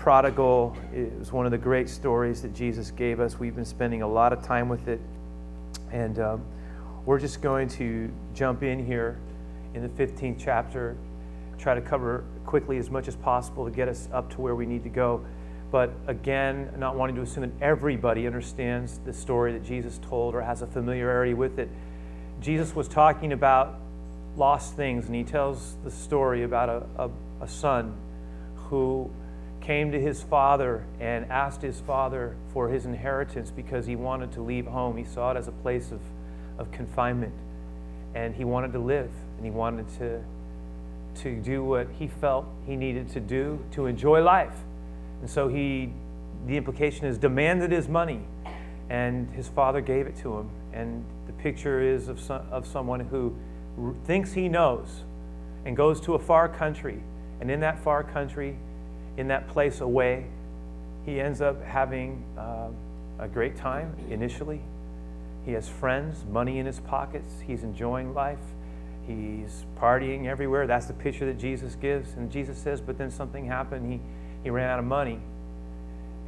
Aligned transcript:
prodigal 0.00 0.74
is 0.94 1.30
one 1.30 1.44
of 1.44 1.52
the 1.52 1.58
great 1.58 1.86
stories 1.86 2.40
that 2.40 2.54
Jesus 2.54 2.90
gave 2.90 3.20
us. 3.20 3.38
We've 3.38 3.54
been 3.54 3.66
spending 3.66 4.00
a 4.00 4.08
lot 4.08 4.32
of 4.32 4.42
time 4.42 4.70
with 4.70 4.88
it. 4.88 4.98
And 5.92 6.18
um, 6.18 6.44
we're 7.04 7.18
just 7.18 7.42
going 7.42 7.68
to 7.68 8.10
jump 8.34 8.62
in 8.62 8.84
here 8.84 9.18
in 9.74 9.82
the 9.82 9.88
15th 9.90 10.36
chapter, 10.42 10.96
try 11.58 11.74
to 11.74 11.82
cover 11.82 12.24
quickly 12.46 12.78
as 12.78 12.88
much 12.88 13.08
as 13.08 13.16
possible 13.16 13.66
to 13.66 13.70
get 13.70 13.88
us 13.88 14.08
up 14.10 14.30
to 14.30 14.40
where 14.40 14.54
we 14.54 14.64
need 14.64 14.84
to 14.84 14.88
go. 14.88 15.22
But 15.70 15.92
again, 16.06 16.72
not 16.78 16.96
wanting 16.96 17.16
to 17.16 17.22
assume 17.22 17.42
that 17.42 17.62
everybody 17.62 18.26
understands 18.26 19.00
the 19.04 19.12
story 19.12 19.52
that 19.52 19.64
Jesus 19.64 19.98
told 19.98 20.34
or 20.34 20.40
has 20.40 20.62
a 20.62 20.66
familiarity 20.66 21.34
with 21.34 21.58
it. 21.58 21.68
Jesus 22.40 22.74
was 22.74 22.88
talking 22.88 23.34
about 23.34 23.78
lost 24.34 24.76
things, 24.76 25.04
and 25.04 25.14
he 25.14 25.24
tells 25.24 25.76
the 25.84 25.90
story 25.90 26.42
about 26.42 26.70
a, 26.70 27.02
a, 27.02 27.10
a 27.42 27.48
son 27.48 27.94
who 28.54 29.10
came 29.60 29.92
to 29.92 30.00
his 30.00 30.22
father 30.22 30.84
and 30.98 31.30
asked 31.30 31.62
his 31.62 31.80
father 31.80 32.34
for 32.52 32.68
his 32.68 32.86
inheritance 32.86 33.50
because 33.50 33.86
he 33.86 33.96
wanted 33.96 34.32
to 34.32 34.40
leave 34.40 34.66
home. 34.66 34.96
He 34.96 35.04
saw 35.04 35.32
it 35.32 35.36
as 35.36 35.48
a 35.48 35.52
place 35.52 35.92
of, 35.92 36.00
of 36.58 36.70
confinement, 36.72 37.34
and 38.14 38.34
he 38.34 38.44
wanted 38.44 38.72
to 38.72 38.78
live, 38.78 39.10
and 39.36 39.44
he 39.44 39.50
wanted 39.50 39.86
to, 39.98 40.22
to 41.22 41.36
do 41.36 41.62
what 41.62 41.88
he 41.98 42.08
felt 42.08 42.46
he 42.66 42.76
needed 42.76 43.10
to 43.10 43.20
do 43.20 43.62
to 43.72 43.86
enjoy 43.86 44.22
life. 44.22 44.56
And 45.20 45.28
so 45.28 45.48
he, 45.48 45.92
the 46.46 46.56
implication 46.56 47.06
is, 47.06 47.18
demanded 47.18 47.70
his 47.70 47.88
money, 47.88 48.20
and 48.88 49.30
his 49.30 49.48
father 49.48 49.80
gave 49.80 50.06
it 50.06 50.16
to 50.18 50.38
him. 50.38 50.50
And 50.72 51.04
the 51.26 51.32
picture 51.34 51.80
is 51.80 52.08
of, 52.08 52.18
some, 52.18 52.42
of 52.50 52.66
someone 52.66 53.00
who 53.00 53.34
thinks 54.04 54.32
he 54.32 54.48
knows 54.48 55.04
and 55.64 55.76
goes 55.76 56.00
to 56.02 56.14
a 56.14 56.18
far 56.18 56.48
country. 56.48 57.02
And 57.40 57.50
in 57.50 57.60
that 57.60 57.78
far 57.82 58.02
country, 58.02 58.56
in 59.16 59.28
that 59.28 59.48
place 59.48 59.80
away, 59.80 60.26
he 61.04 61.20
ends 61.20 61.40
up 61.40 61.62
having 61.64 62.24
uh, 62.38 62.68
a 63.18 63.28
great 63.28 63.56
time 63.56 63.94
initially. 64.10 64.60
He 65.44 65.52
has 65.52 65.68
friends, 65.68 66.24
money 66.30 66.58
in 66.58 66.66
his 66.66 66.80
pockets, 66.80 67.32
he's 67.46 67.62
enjoying 67.62 68.14
life. 68.14 68.38
He's 69.06 69.64
partying 69.80 70.26
everywhere. 70.26 70.66
That's 70.66 70.86
the 70.86 70.92
picture 70.92 71.26
that 71.26 71.38
Jesus 71.38 71.74
gives. 71.74 72.12
And 72.12 72.30
Jesus 72.30 72.58
says, 72.58 72.80
but 72.80 72.96
then 72.96 73.10
something 73.10 73.44
happened. 73.44 73.90
He, 73.92 74.00
he 74.44 74.50
ran 74.50 74.70
out 74.70 74.78
of 74.78 74.84
money. 74.84 75.18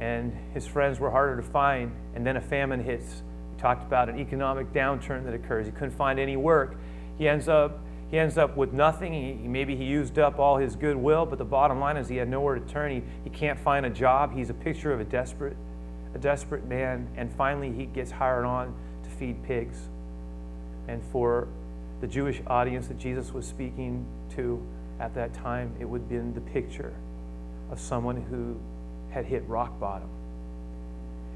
And 0.01 0.35
his 0.53 0.65
friends 0.67 0.99
were 0.99 1.09
harder 1.09 1.37
to 1.37 1.47
find. 1.47 1.93
And 2.15 2.25
then 2.25 2.35
a 2.35 2.41
famine 2.41 2.83
hits. 2.83 3.21
We 3.53 3.61
talked 3.61 3.83
about 3.83 4.09
an 4.09 4.19
economic 4.19 4.73
downturn 4.73 5.23
that 5.25 5.33
occurs. 5.33 5.65
He 5.65 5.71
couldn't 5.71 5.91
find 5.91 6.19
any 6.19 6.35
work. 6.35 6.75
He 7.17 7.29
ends 7.29 7.47
up 7.47 7.79
he 8.13 8.19
ends 8.19 8.37
up 8.37 8.55
with 8.55 8.73
nothing. 8.73 9.11
He, 9.11 9.47
maybe 9.47 9.75
he 9.75 9.85
used 9.85 10.19
up 10.19 10.37
all 10.37 10.57
his 10.57 10.75
goodwill, 10.75 11.25
but 11.25 11.39
the 11.39 11.45
bottom 11.45 11.79
line 11.79 11.97
is 11.97 12.07
he 12.07 12.17
had 12.17 12.29
nowhere 12.29 12.53
to 12.53 12.61
turn. 12.61 12.91
He, 12.91 13.01
he 13.23 13.31
can't 13.31 13.59
find 13.59 13.87
a 13.87 13.89
job. 13.89 14.35
He's 14.37 14.51
a 14.51 14.53
picture 14.53 14.93
of 14.93 14.99
a 14.99 15.03
desperate, 15.03 15.57
a 16.13 16.19
desperate 16.19 16.63
man. 16.67 17.07
And 17.17 17.33
finally, 17.33 17.71
he 17.71 17.87
gets 17.87 18.11
hired 18.11 18.45
on 18.45 18.75
to 19.03 19.09
feed 19.09 19.41
pigs. 19.45 19.79
And 20.87 21.01
for 21.11 21.47
the 22.01 22.07
Jewish 22.07 22.39
audience 22.45 22.87
that 22.87 22.99
Jesus 22.99 23.33
was 23.33 23.47
speaking 23.47 24.05
to 24.35 24.63
at 24.99 25.15
that 25.15 25.33
time, 25.33 25.75
it 25.79 25.85
would 25.85 26.01
have 26.01 26.09
been 26.09 26.35
the 26.35 26.41
picture 26.41 26.93
of 27.71 27.79
someone 27.79 28.21
who 28.21 28.59
had 29.11 29.25
hit 29.25 29.43
rock 29.47 29.79
bottom. 29.79 30.09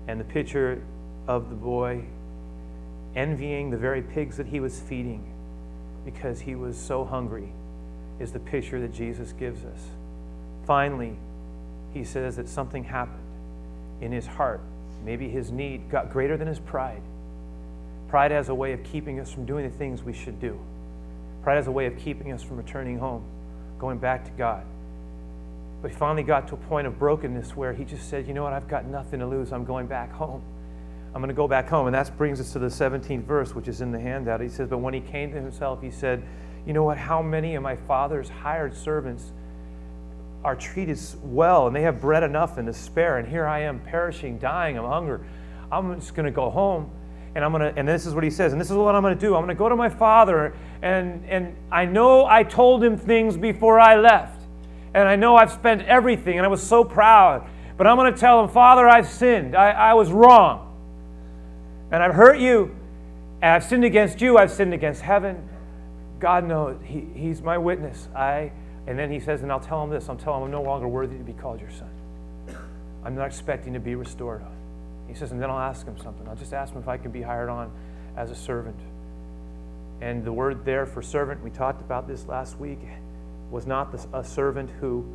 And 0.08 0.20
the 0.20 0.26
picture 0.26 0.84
of 1.28 1.50
the 1.50 1.56
boy 1.56 2.06
envying 3.16 3.72
the 3.72 3.78
very 3.78 4.04
pigs 4.04 4.38
that 4.38 4.46
he 4.46 4.60
was 4.60 4.80
feeding 4.80 5.34
because 6.08 6.40
he 6.40 6.56
was 6.56 6.78
so 6.78 7.04
hungry 7.04 7.50
is 8.18 8.32
the 8.32 8.40
picture 8.40 8.80
that 8.80 8.94
Jesus 8.94 9.34
gives 9.34 9.66
us. 9.66 9.80
Finally, 10.66 11.18
he 11.94 12.06
says 12.06 12.38
that 12.38 12.48
something 12.48 12.86
happened 12.86 13.28
in 14.00 14.14
his 14.14 14.26
heart. 14.26 14.62
Maybe 15.04 15.28
his 15.28 15.52
need 15.52 15.90
got 15.92 16.14
greater 16.14 16.38
than 16.38 16.48
his 16.48 16.60
pride. 16.60 17.02
Pride 18.08 18.32
has 18.32 18.48
a 18.48 18.56
way 18.56 18.72
of 18.72 18.86
keeping 18.86 19.20
us 19.20 19.34
from 19.34 19.46
doing 19.46 19.70
the 19.70 19.78
things 19.78 20.02
we 20.02 20.14
should 20.14 20.40
do. 20.40 20.58
Pride 21.44 21.58
has 21.58 21.68
a 21.68 21.74
way 21.74 21.88
of 21.88 21.98
keeping 21.98 22.32
us 22.32 22.42
from 22.42 22.56
returning 22.56 23.00
home, 23.00 23.26
going 23.78 23.98
back 23.98 24.24
to 24.24 24.32
God. 24.32 24.64
But 25.82 25.92
he 25.92 25.98
finally 25.98 26.24
got 26.24 26.48
to 26.48 26.54
a 26.54 26.58
point 26.58 26.88
of 26.88 26.98
brokenness 26.98 27.54
where 27.54 27.74
he 27.74 27.84
just 27.84 28.10
said, 28.10 28.28
You 28.28 28.34
know 28.34 28.44
what? 28.44 28.54
I've 28.54 28.70
got 28.70 28.86
nothing 28.86 29.20
to 29.20 29.28
lose. 29.28 29.52
I'm 29.52 29.66
going 29.66 29.88
back 29.88 30.14
home. 30.14 30.42
I'm 31.18 31.22
going 31.22 31.30
to 31.30 31.36
go 31.36 31.48
back 31.48 31.68
home. 31.68 31.88
And 31.88 31.96
that 31.96 32.16
brings 32.16 32.40
us 32.40 32.54
to 32.54 32.60
the 32.60 32.68
17th 32.68 33.24
verse, 33.24 33.56
which 33.56 33.68
is 33.68 33.82
in 33.82 33.92
the 33.92 34.00
handout. 34.00 34.40
He 34.40 34.50
says, 34.50 34.70
But 34.70 34.78
when 34.78 34.94
he 34.94 35.00
came 35.00 35.32
to 35.32 35.42
himself, 35.42 35.82
he 35.82 35.90
said, 35.90 36.22
You 36.68 36.74
know 36.74 36.84
what? 36.84 37.00
How 37.00 37.24
many 37.24 37.56
of 37.56 37.64
my 37.64 37.76
father's 37.76 38.30
hired 38.30 38.76
servants 38.76 39.32
are 40.44 40.56
treated 40.56 41.00
well 41.24 41.66
and 41.66 41.76
they 41.76 41.82
have 41.82 42.00
bread 42.00 42.22
enough 42.22 42.60
and 42.60 42.68
to 42.68 42.74
spare? 42.74 43.18
And 43.18 43.28
here 43.28 43.48
I 43.48 43.62
am 43.62 43.80
perishing, 43.80 44.38
dying 44.38 44.78
of 44.78 44.86
hunger. 44.86 45.26
I'm 45.72 46.00
just 46.00 46.14
going 46.14 46.28
to 46.28 46.32
go 46.32 46.52
home 46.52 46.92
and 47.34 47.44
I'm 47.44 47.52
to, 47.54 47.74
and 47.76 47.88
this 47.88 48.06
is 48.06 48.14
what 48.14 48.24
he 48.24 48.30
says, 48.30 48.52
and 48.52 48.62
this 48.62 48.70
is 48.70 48.78
what 48.78 48.94
I'm 48.94 49.02
going 49.02 49.16
to 49.16 49.20
do. 49.20 49.34
I'm 49.34 49.42
going 49.42 49.48
to 49.48 49.56
go 49.56 49.70
to 49.70 49.76
my 49.76 49.90
father, 49.90 50.54
and, 50.84 51.26
and 51.28 51.56
I 51.72 51.86
know 51.86 52.28
I 52.28 52.44
told 52.44 52.84
him 52.84 52.96
things 52.96 53.38
before 53.38 53.80
I 53.80 53.96
left. 53.96 54.44
And 54.94 55.10
I 55.10 55.16
know 55.16 55.36
I've 55.36 55.52
spent 55.52 55.82
everything, 55.82 56.38
and 56.38 56.46
I 56.46 56.48
was 56.48 56.62
so 56.62 56.84
proud. 56.84 57.50
But 57.76 57.88
I'm 57.88 57.98
going 57.98 58.14
to 58.14 58.20
tell 58.20 58.44
him, 58.44 58.50
Father, 58.50 58.88
I've 58.88 59.08
sinned. 59.08 59.56
I, 59.56 59.72
I 59.72 59.94
was 59.96 60.12
wrong 60.12 60.67
and 61.92 62.04
I've 62.04 62.14
hurt 62.14 62.40
you, 62.40 62.76
and 63.42 63.52
I've 63.52 63.64
sinned 63.64 63.86
against 63.86 64.22
you, 64.22 64.38
I've 64.38 64.52
sinned 64.52 64.74
against 64.74 65.02
heaven. 65.02 65.48
God 66.20 66.46
knows, 66.46 66.78
he, 66.84 67.08
He's 67.14 67.42
my 67.42 67.58
witness. 67.58 68.08
I, 68.16 68.52
and 68.88 68.98
then 68.98 69.12
he 69.12 69.20
says, 69.20 69.42
and 69.44 69.52
I'll 69.52 69.60
tell 69.60 69.84
him 69.84 69.90
this 69.90 70.10
I'll 70.10 70.16
tell 70.16 70.38
him 70.38 70.44
I'm 70.44 70.52
no 70.52 70.64
longer 70.64 70.88
worthy 70.88 71.18
to 71.18 71.24
be 71.24 71.34
called 71.34 71.60
your 71.60 71.72
son. 71.72 71.90
I'm 73.04 73.16
not 73.16 73.28
expecting 73.28 73.74
to 73.74 73.80
be 73.80 73.96
restored. 73.96 74.44
He 75.08 75.14
says, 75.14 75.32
and 75.32 75.42
then 75.42 75.50
I'll 75.50 75.60
ask 75.60 75.86
him 75.86 75.98
something. 75.98 76.28
I'll 76.28 76.36
just 76.36 76.54
ask 76.54 76.74
him 76.74 76.82
if 76.82 76.88
I 76.88 76.98
can 76.98 77.12
be 77.12 77.22
hired 77.22 77.50
on 77.50 77.72
as 78.16 78.32
a 78.32 78.36
servant. 78.36 78.80
And 80.02 80.24
the 80.24 80.34
word 80.34 80.66
there 80.66 80.86
for 80.86 81.02
servant, 81.02 81.44
we 81.44 81.50
talked 81.50 81.82
about 81.82 82.08
this 82.08 82.26
last 82.28 82.60
week, 82.60 82.80
was 83.50 83.66
not 83.66 83.96
a 84.14 84.24
servant 84.24 84.70
who 84.80 85.06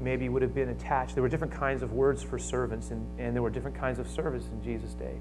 maybe 0.00 0.28
would 0.28 0.42
have 0.42 0.54
been 0.54 0.68
attached. 0.70 1.14
There 1.14 1.22
were 1.22 1.28
different 1.28 1.54
kinds 1.54 1.82
of 1.82 1.92
words 1.92 2.22
for 2.22 2.38
servants, 2.38 2.90
and, 2.90 3.06
and 3.18 3.34
there 3.34 3.42
were 3.42 3.50
different 3.50 3.78
kinds 3.78 3.98
of 3.98 4.08
service 4.08 4.44
in 4.50 4.62
Jesus' 4.62 4.94
day. 4.94 5.14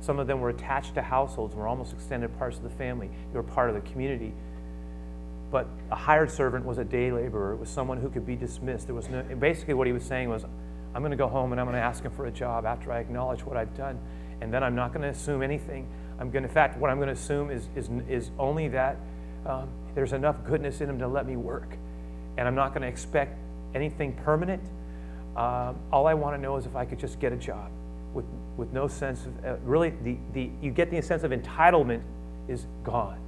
Some 0.00 0.18
of 0.18 0.26
them 0.26 0.40
were 0.40 0.50
attached 0.50 0.94
to 0.94 1.02
households 1.02 1.54
were 1.54 1.66
almost 1.66 1.92
extended 1.92 2.36
parts 2.38 2.56
of 2.56 2.62
the 2.62 2.70
family. 2.70 3.10
They 3.32 3.36
were 3.36 3.42
part 3.42 3.68
of 3.68 3.74
the 3.74 3.90
community. 3.90 4.32
But 5.50 5.66
a 5.90 5.96
hired 5.96 6.30
servant 6.30 6.64
was 6.64 6.78
a 6.78 6.84
day 6.84 7.10
laborer. 7.10 7.52
It 7.54 7.58
was 7.58 7.68
someone 7.68 7.98
who 7.98 8.10
could 8.10 8.26
be 8.26 8.36
dismissed. 8.36 8.86
There 8.86 8.94
was 8.94 9.08
no, 9.08 9.22
basically 9.22 9.74
what 9.74 9.86
he 9.86 9.92
was 9.92 10.04
saying 10.04 10.28
was, 10.28 10.44
I'm 10.94 11.02
going 11.02 11.10
to 11.10 11.16
go 11.16 11.28
home 11.28 11.52
and 11.52 11.60
I'm 11.60 11.66
going 11.66 11.76
to 11.76 11.82
ask 11.82 12.04
him 12.04 12.12
for 12.12 12.26
a 12.26 12.30
job 12.30 12.64
after 12.66 12.92
I 12.92 12.98
acknowledge 12.98 13.44
what 13.44 13.56
I've 13.56 13.76
done. 13.76 13.98
And 14.40 14.52
then 14.52 14.62
I'm 14.62 14.74
not 14.74 14.92
going 14.92 15.02
to 15.02 15.08
assume 15.08 15.42
anything. 15.42 15.88
I'm 16.20 16.30
going 16.30 16.44
in 16.44 16.50
fact, 16.50 16.78
what 16.78 16.90
I'm 16.90 16.98
going 16.98 17.08
to 17.08 17.14
assume 17.14 17.50
is, 17.50 17.68
is, 17.74 17.88
is 18.08 18.30
only 18.38 18.68
that 18.68 18.96
um, 19.46 19.68
there's 19.94 20.12
enough 20.12 20.36
goodness 20.44 20.80
in 20.80 20.88
him 20.88 20.98
to 20.98 21.08
let 21.08 21.26
me 21.26 21.36
work. 21.36 21.76
And 22.36 22.46
I'm 22.46 22.54
not 22.54 22.70
going 22.70 22.82
to 22.82 22.88
expect 22.88 23.38
anything 23.74 24.14
permanent. 24.24 24.62
Um, 25.36 25.78
all 25.92 26.06
I 26.06 26.14
want 26.14 26.36
to 26.36 26.40
know 26.40 26.56
is 26.56 26.66
if 26.66 26.76
I 26.76 26.84
could 26.84 26.98
just 26.98 27.20
get 27.20 27.32
a 27.32 27.36
job 27.36 27.70
with, 28.12 28.24
with 28.58 28.72
no 28.72 28.88
sense 28.88 29.24
of, 29.24 29.44
uh, 29.44 29.56
really, 29.64 29.90
the, 30.02 30.16
the, 30.34 30.50
you 30.60 30.70
get 30.70 30.90
the 30.90 31.00
sense 31.00 31.22
of 31.22 31.30
entitlement 31.30 32.02
is 32.48 32.66
gone. 32.82 33.18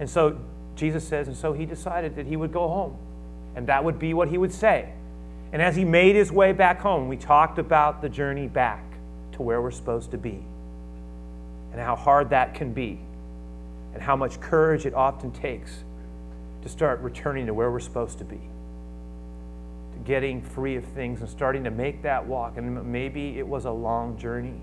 And 0.00 0.08
so 0.08 0.38
Jesus 0.74 1.06
says, 1.06 1.28
and 1.28 1.36
so 1.36 1.52
he 1.52 1.66
decided 1.66 2.16
that 2.16 2.26
he 2.26 2.36
would 2.36 2.52
go 2.52 2.66
home. 2.66 2.96
And 3.54 3.66
that 3.68 3.84
would 3.84 3.98
be 3.98 4.14
what 4.14 4.28
he 4.28 4.38
would 4.38 4.52
say. 4.52 4.92
And 5.52 5.62
as 5.62 5.76
he 5.76 5.84
made 5.84 6.16
his 6.16 6.32
way 6.32 6.52
back 6.52 6.80
home, 6.80 7.08
we 7.08 7.16
talked 7.16 7.58
about 7.58 8.02
the 8.02 8.08
journey 8.08 8.48
back 8.48 8.82
to 9.32 9.42
where 9.42 9.60
we're 9.62 9.70
supposed 9.70 10.10
to 10.10 10.18
be 10.18 10.42
and 11.72 11.80
how 11.80 11.94
hard 11.94 12.30
that 12.30 12.54
can 12.54 12.72
be 12.72 12.98
and 13.94 14.02
how 14.02 14.16
much 14.16 14.40
courage 14.40 14.86
it 14.86 14.94
often 14.94 15.30
takes 15.30 15.84
to 16.62 16.68
start 16.68 17.00
returning 17.00 17.46
to 17.46 17.54
where 17.54 17.70
we're 17.70 17.80
supposed 17.80 18.18
to 18.18 18.24
be 18.24 18.40
getting 20.04 20.42
free 20.42 20.76
of 20.76 20.84
things 20.84 21.20
and 21.20 21.28
starting 21.28 21.64
to 21.64 21.70
make 21.70 22.02
that 22.02 22.26
walk. 22.26 22.56
And 22.56 22.92
maybe 22.92 23.38
it 23.38 23.46
was 23.46 23.64
a 23.64 23.70
long 23.70 24.18
journey. 24.18 24.60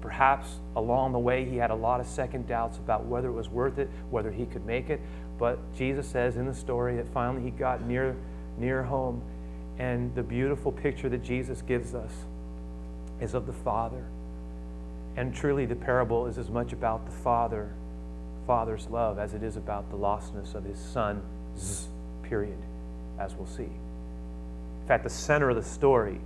Perhaps 0.00 0.48
along 0.76 1.12
the 1.12 1.18
way, 1.18 1.44
he 1.44 1.56
had 1.56 1.70
a 1.70 1.74
lot 1.74 2.00
of 2.00 2.06
second 2.06 2.46
doubts 2.46 2.78
about 2.78 3.04
whether 3.04 3.28
it 3.28 3.32
was 3.32 3.48
worth 3.48 3.78
it, 3.78 3.88
whether 4.10 4.30
he 4.30 4.46
could 4.46 4.64
make 4.64 4.90
it. 4.90 5.00
But 5.38 5.58
Jesus 5.76 6.06
says 6.06 6.36
in 6.36 6.46
the 6.46 6.54
story 6.54 6.96
that 6.96 7.06
finally 7.12 7.42
he 7.42 7.50
got 7.50 7.82
near, 7.82 8.16
near 8.58 8.82
home. 8.82 9.22
And 9.78 10.14
the 10.14 10.22
beautiful 10.22 10.72
picture 10.72 11.08
that 11.08 11.22
Jesus 11.22 11.62
gives 11.62 11.94
us 11.94 12.12
is 13.20 13.34
of 13.34 13.46
the 13.46 13.52
Father. 13.52 14.04
And 15.16 15.34
truly, 15.34 15.66
the 15.66 15.76
parable 15.76 16.26
is 16.26 16.38
as 16.38 16.48
much 16.48 16.72
about 16.72 17.04
the 17.04 17.12
Father, 17.12 17.72
Father's 18.46 18.86
love, 18.88 19.18
as 19.18 19.34
it 19.34 19.42
is 19.42 19.56
about 19.56 19.90
the 19.90 19.96
lostness 19.96 20.54
of 20.54 20.64
his 20.64 20.78
Son, 20.78 21.22
period, 22.22 22.58
as 23.18 23.34
we'll 23.34 23.46
see. 23.46 23.68
In 24.88 24.94
fact, 24.94 25.04
the 25.04 25.10
center 25.10 25.50
of 25.50 25.56
the 25.56 25.62
story 25.62 26.18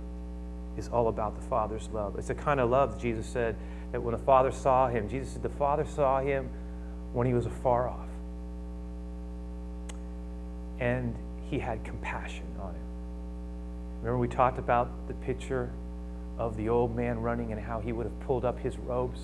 is 0.77 0.87
all 0.87 1.09
about 1.09 1.35
the 1.35 1.45
Father's 1.47 1.89
love. 1.89 2.17
It's 2.17 2.29
the 2.29 2.33
kind 2.33 2.61
of 2.61 2.69
love 2.69 2.97
Jesus 2.97 3.25
said 3.25 3.57
that 3.91 4.01
when 4.01 4.13
the 4.13 4.23
Father 4.23 4.53
saw 4.53 4.87
him, 4.87 5.09
Jesus 5.09 5.33
said 5.33 5.43
the 5.43 5.49
Father 5.49 5.83
saw 5.83 6.21
him 6.21 6.49
when 7.11 7.27
he 7.27 7.33
was 7.33 7.45
afar 7.45 7.89
off. 7.89 8.07
And 10.79 11.13
he 11.49 11.59
had 11.59 11.83
compassion 11.83 12.45
on 12.61 12.73
him. 12.73 12.81
Remember, 13.97 14.17
we 14.17 14.29
talked 14.29 14.59
about 14.59 15.09
the 15.09 15.13
picture 15.15 15.69
of 16.37 16.55
the 16.55 16.69
old 16.69 16.95
man 16.95 17.19
running 17.19 17.51
and 17.51 17.59
how 17.59 17.81
he 17.81 17.91
would 17.91 18.05
have 18.05 18.19
pulled 18.21 18.45
up 18.45 18.57
his 18.59 18.77
robes 18.77 19.19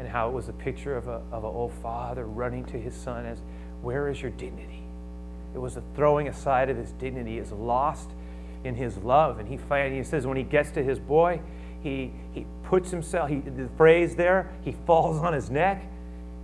and 0.00 0.08
how 0.08 0.28
it 0.28 0.32
was 0.32 0.48
a 0.48 0.52
picture 0.52 0.96
of, 0.96 1.06
a, 1.06 1.22
of 1.30 1.44
an 1.44 1.50
old 1.50 1.72
father 1.84 2.26
running 2.26 2.64
to 2.64 2.80
his 2.80 2.96
son 2.96 3.26
as, 3.26 3.38
Where 3.80 4.08
is 4.08 4.20
your 4.20 4.32
dignity? 4.32 4.82
It 5.54 5.58
was 5.58 5.76
a 5.76 5.84
throwing 5.94 6.26
aside 6.26 6.68
of 6.68 6.76
his 6.76 6.90
dignity, 6.90 7.38
is 7.38 7.52
lost 7.52 8.10
in 8.66 8.74
his 8.74 8.98
love. 8.98 9.38
And 9.38 9.48
he, 9.48 9.58
he 9.96 10.02
says 10.02 10.26
when 10.26 10.36
he 10.36 10.42
gets 10.42 10.70
to 10.72 10.82
his 10.82 10.98
boy, 10.98 11.40
he, 11.82 12.12
he 12.32 12.46
puts 12.64 12.90
himself, 12.90 13.30
he, 13.30 13.36
the 13.36 13.68
phrase 13.76 14.16
there, 14.16 14.52
he 14.62 14.72
falls 14.86 15.18
on 15.18 15.32
his 15.32 15.50
neck. 15.50 15.84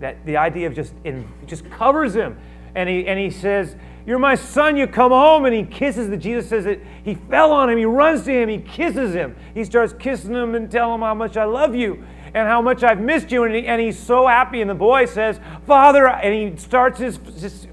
That 0.00 0.24
the 0.26 0.36
idea 0.36 0.66
of 0.66 0.74
just, 0.74 0.94
in, 1.04 1.28
just 1.46 1.68
covers 1.70 2.14
him. 2.14 2.38
And 2.74 2.88
he, 2.88 3.06
and 3.06 3.18
he 3.18 3.30
says, 3.30 3.76
You're 4.06 4.18
my 4.18 4.34
son, 4.34 4.76
you 4.76 4.86
come 4.86 5.12
home. 5.12 5.44
And 5.44 5.54
he 5.54 5.64
kisses 5.64 6.08
the 6.08 6.16
Jesus 6.16 6.48
says 6.48 6.64
that 6.64 6.80
he 7.04 7.14
fell 7.14 7.52
on 7.52 7.70
him, 7.70 7.78
he 7.78 7.84
runs 7.84 8.24
to 8.24 8.32
him, 8.32 8.48
he 8.48 8.58
kisses 8.58 9.14
him. 9.14 9.36
He 9.54 9.64
starts 9.64 9.92
kissing 9.92 10.34
him 10.34 10.54
and 10.54 10.70
telling 10.70 10.94
him 10.94 11.00
how 11.00 11.14
much 11.14 11.36
I 11.36 11.44
love 11.44 11.74
you 11.74 12.04
and 12.34 12.48
how 12.48 12.62
much 12.62 12.82
I've 12.82 13.00
missed 13.00 13.30
you. 13.30 13.44
And, 13.44 13.54
he, 13.54 13.66
and 13.66 13.80
he's 13.80 13.98
so 13.98 14.26
happy. 14.26 14.60
And 14.60 14.70
the 14.70 14.74
boy 14.74 15.06
says, 15.06 15.38
Father, 15.66 16.08
and 16.08 16.34
he 16.34 16.56
starts 16.56 16.98
his, 16.98 17.18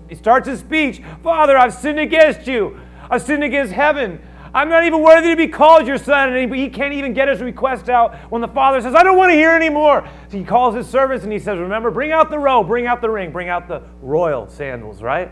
he 0.09 0.15
starts 0.15 0.47
his 0.47 0.59
speech, 0.59 1.01
Father, 1.23 1.57
I've 1.57 1.73
sinned 1.73 1.99
against 1.99 2.47
you. 2.47 2.79
I've 3.09 3.21
sinned 3.21 3.43
against 3.43 3.73
heaven. 3.73 4.19
I'm 4.53 4.69
not 4.69 4.83
even 4.83 5.01
worthy 5.01 5.29
to 5.29 5.35
be 5.35 5.47
called 5.47 5.85
your 5.87 5.97
son. 5.97 6.33
And 6.33 6.53
he, 6.53 6.61
he 6.63 6.69
can't 6.69 6.93
even 6.93 7.13
get 7.13 7.27
his 7.27 7.41
request 7.41 7.89
out 7.89 8.15
when 8.31 8.41
the 8.41 8.47
father 8.47 8.81
says, 8.81 8.95
I 8.95 9.03
don't 9.03 9.17
want 9.17 9.31
to 9.31 9.35
hear 9.35 9.51
anymore. 9.51 10.07
So 10.29 10.37
he 10.37 10.43
calls 10.43 10.75
his 10.75 10.87
servants 10.87 11.23
and 11.23 11.31
he 11.31 11.39
says, 11.39 11.59
Remember, 11.59 11.91
bring 11.91 12.11
out 12.11 12.29
the 12.29 12.39
robe, 12.39 12.67
bring 12.67 12.87
out 12.87 13.01
the 13.01 13.09
ring, 13.09 13.31
bring 13.31 13.49
out 13.49 13.67
the 13.67 13.83
royal 14.01 14.47
sandals, 14.47 15.01
right? 15.01 15.31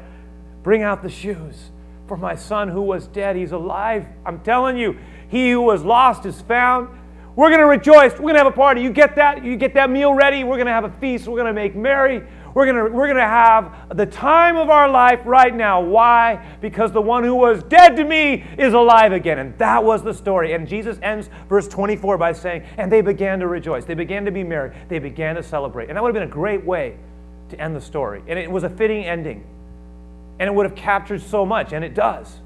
Bring 0.63 0.83
out 0.83 1.01
the 1.01 1.09
shoes. 1.09 1.71
For 2.07 2.15
my 2.15 2.35
son 2.35 2.69
who 2.69 2.81
was 2.81 3.07
dead, 3.07 3.35
he's 3.35 3.51
alive. 3.51 4.05
I'm 4.25 4.39
telling 4.39 4.77
you, 4.77 4.97
he 5.27 5.51
who 5.51 5.61
was 5.61 5.83
lost 5.83 6.25
is 6.25 6.41
found. 6.41 6.89
We're 7.35 7.49
going 7.49 7.59
to 7.59 7.67
rejoice. 7.67 8.13
We're 8.13 8.19
going 8.19 8.33
to 8.33 8.39
have 8.39 8.47
a 8.47 8.51
party. 8.51 8.81
You 8.81 8.89
get 8.89 9.15
that? 9.15 9.43
You 9.43 9.57
get 9.57 9.73
that 9.75 9.91
meal 9.91 10.13
ready. 10.13 10.43
We're 10.43 10.55
going 10.55 10.67
to 10.67 10.73
have 10.73 10.85
a 10.85 10.93
feast. 10.99 11.27
We're 11.27 11.35
going 11.35 11.47
to 11.47 11.53
make 11.53 11.75
merry. 11.75 12.23
We're 12.53 12.65
going 12.65 12.75
to 12.75 12.91
we're 12.95 13.07
going 13.07 13.17
to 13.17 13.23
have 13.23 13.95
the 13.95 14.05
time 14.05 14.55
of 14.57 14.69
our 14.69 14.89
life 14.89 15.21
right 15.25 15.53
now. 15.53 15.81
Why? 15.81 16.57
Because 16.61 16.91
the 16.91 17.01
one 17.01 17.23
who 17.23 17.35
was 17.35 17.63
dead 17.63 17.95
to 17.97 18.05
me 18.05 18.43
is 18.57 18.73
alive 18.73 19.11
again. 19.11 19.39
And 19.39 19.57
that 19.57 19.83
was 19.83 20.03
the 20.03 20.13
story. 20.13 20.53
And 20.53 20.67
Jesus 20.67 20.97
ends 21.01 21.29
verse 21.49 21.67
24 21.67 22.17
by 22.17 22.33
saying, 22.33 22.63
And 22.77 22.91
they 22.91 23.01
began 23.01 23.39
to 23.39 23.47
rejoice. 23.47 23.85
They 23.85 23.93
began 23.93 24.25
to 24.25 24.31
be 24.31 24.43
merry. 24.43 24.75
They 24.89 24.99
began 24.99 25.35
to 25.35 25.43
celebrate. 25.43 25.89
And 25.89 25.97
that 25.97 26.03
would 26.03 26.09
have 26.09 26.21
been 26.21 26.29
a 26.29 26.33
great 26.33 26.63
way 26.65 26.97
to 27.49 27.59
end 27.59 27.75
the 27.75 27.81
story. 27.81 28.23
And 28.27 28.37
it 28.39 28.49
was 28.49 28.63
a 28.63 28.69
fitting 28.69 29.05
ending. 29.05 29.45
And 30.39 30.47
it 30.47 30.53
would 30.53 30.65
have 30.65 30.75
captured 30.75 31.21
so 31.21 31.45
much. 31.45 31.73
And 31.73 31.83
it 31.83 31.93
does. 31.93 32.39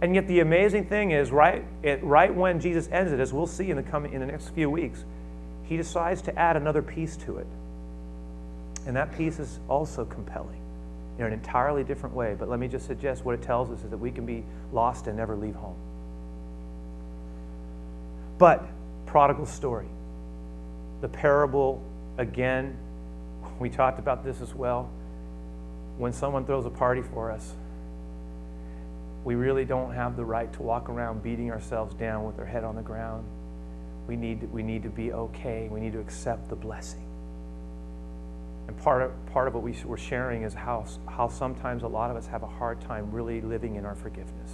And 0.00 0.14
yet 0.14 0.28
the 0.28 0.40
amazing 0.40 0.86
thing 0.86 1.10
is, 1.10 1.32
right, 1.32 1.64
it, 1.82 2.02
right 2.04 2.32
when 2.32 2.60
Jesus 2.60 2.88
ends 2.92 3.12
it, 3.12 3.18
as 3.18 3.32
we'll 3.32 3.46
see 3.46 3.70
in 3.70 3.76
the 3.76 3.82
coming 3.82 4.12
in 4.12 4.20
the 4.20 4.26
next 4.26 4.50
few 4.50 4.70
weeks, 4.70 5.04
he 5.64 5.76
decides 5.76 6.22
to 6.22 6.38
add 6.38 6.56
another 6.56 6.82
piece 6.82 7.16
to 7.16 7.38
it. 7.38 7.46
And 8.88 8.96
that 8.96 9.14
piece 9.16 9.38
is 9.38 9.60
also 9.68 10.06
compelling 10.06 10.62
in 11.18 11.26
an 11.26 11.32
entirely 11.34 11.84
different 11.84 12.14
way. 12.14 12.34
But 12.36 12.48
let 12.48 12.58
me 12.58 12.68
just 12.68 12.86
suggest 12.86 13.22
what 13.22 13.34
it 13.34 13.42
tells 13.42 13.70
us 13.70 13.84
is 13.84 13.90
that 13.90 13.98
we 13.98 14.10
can 14.10 14.24
be 14.24 14.42
lost 14.72 15.08
and 15.08 15.16
never 15.16 15.36
leave 15.36 15.54
home. 15.54 15.76
But 18.38 18.66
prodigal 19.04 19.44
story. 19.44 19.88
The 21.02 21.08
parable 21.08 21.82
again, 22.16 22.78
we 23.58 23.68
talked 23.68 23.98
about 23.98 24.24
this 24.24 24.40
as 24.40 24.54
well. 24.54 24.90
When 25.98 26.14
someone 26.14 26.46
throws 26.46 26.64
a 26.64 26.70
party 26.70 27.02
for 27.02 27.30
us, 27.30 27.52
we 29.22 29.34
really 29.34 29.66
don't 29.66 29.92
have 29.92 30.16
the 30.16 30.24
right 30.24 30.50
to 30.54 30.62
walk 30.62 30.88
around 30.88 31.22
beating 31.22 31.50
ourselves 31.50 31.94
down 31.94 32.24
with 32.24 32.38
our 32.38 32.46
head 32.46 32.64
on 32.64 32.74
the 32.74 32.82
ground. 32.82 33.26
We 34.06 34.16
need, 34.16 34.50
we 34.50 34.62
need 34.62 34.82
to 34.84 34.88
be 34.88 35.12
okay. 35.12 35.68
We 35.70 35.78
need 35.80 35.92
to 35.92 36.00
accept 36.00 36.48
the 36.48 36.56
blessing. 36.56 37.04
And 38.68 38.76
part 38.78 39.02
of, 39.02 39.26
part 39.32 39.48
of 39.48 39.54
what 39.54 39.62
we, 39.62 39.74
we're 39.84 39.96
sharing 39.96 40.42
is 40.42 40.54
how, 40.54 40.86
how 41.08 41.28
sometimes 41.28 41.82
a 41.82 41.88
lot 41.88 42.10
of 42.10 42.16
us 42.16 42.26
have 42.28 42.42
a 42.42 42.46
hard 42.46 42.80
time 42.82 43.10
really 43.10 43.40
living 43.40 43.74
in 43.74 43.84
our 43.84 43.94
forgiveness. 43.96 44.52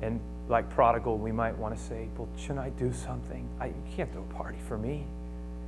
And 0.00 0.20
like 0.48 0.70
prodigal, 0.70 1.18
we 1.18 1.32
might 1.32 1.58
want 1.58 1.76
to 1.76 1.82
say, 1.82 2.08
Well, 2.16 2.28
shouldn't 2.38 2.60
I 2.60 2.70
do 2.70 2.92
something? 2.92 3.48
I, 3.60 3.66
you 3.66 3.82
can't 3.94 4.10
throw 4.12 4.22
a 4.22 4.34
party 4.34 4.58
for 4.68 4.78
me. 4.78 5.04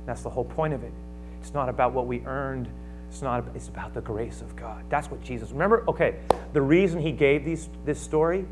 That's 0.05 0.23
the 0.23 0.29
whole 0.29 0.45
point 0.45 0.73
of 0.73 0.83
it. 0.83 0.93
It's 1.41 1.53
not 1.53 1.69
about 1.69 1.93
what 1.93 2.07
we 2.07 2.21
earned 2.21 2.69
it's 3.09 3.23
not, 3.23 3.43
it's 3.55 3.67
about 3.67 3.93
the 3.93 4.01
grace 4.01 4.41
of 4.41 4.55
God. 4.55 4.83
That's 4.89 5.09
what 5.09 5.23
Jesus, 5.23 5.51
remember, 5.51 5.83
okay, 5.87 6.19
the 6.53 6.61
reason 6.61 6.99
he 6.99 7.11
gave 7.11 7.43
these, 7.43 7.67
this 7.83 7.99
story, 7.99 8.45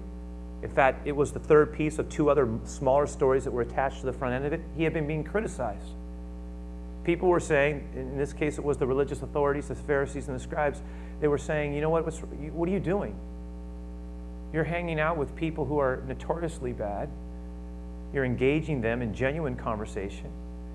in 0.63 0.69
fact, 0.69 1.05
it 1.05 1.11
was 1.11 1.31
the 1.31 1.39
third 1.39 1.73
piece 1.73 1.99
of 1.99 2.09
two 2.09 2.31
other 2.31 2.49
smaller 2.65 3.05
stories 3.05 3.43
that 3.43 3.51
were 3.51 3.61
attached 3.61 3.99
to 3.99 4.07
the 4.07 4.13
front 4.13 4.33
end 4.33 4.45
of 4.45 4.53
it. 4.53 4.61
He 4.75 4.83
had 4.83 4.93
been 4.93 5.05
being 5.05 5.23
criticized. 5.23 5.91
People 7.07 7.29
were 7.29 7.39
saying, 7.39 7.87
in 7.95 8.17
this 8.17 8.33
case, 8.33 8.57
it 8.57 8.65
was 8.65 8.75
the 8.75 8.85
religious 8.85 9.21
authorities, 9.21 9.69
the 9.69 9.75
Pharisees 9.75 10.27
and 10.27 10.35
the 10.35 10.43
scribes, 10.43 10.81
they 11.21 11.29
were 11.29 11.37
saying, 11.37 11.73
you 11.73 11.79
know 11.79 11.89
what, 11.89 12.05
what 12.05 12.67
are 12.67 12.71
you 12.71 12.81
doing? 12.81 13.15
You're 14.51 14.65
hanging 14.65 14.99
out 14.99 15.15
with 15.15 15.33
people 15.33 15.63
who 15.63 15.79
are 15.79 16.03
notoriously 16.05 16.73
bad. 16.73 17.07
You're 18.13 18.25
engaging 18.25 18.81
them 18.81 19.01
in 19.01 19.13
genuine 19.13 19.55
conversation. 19.55 20.29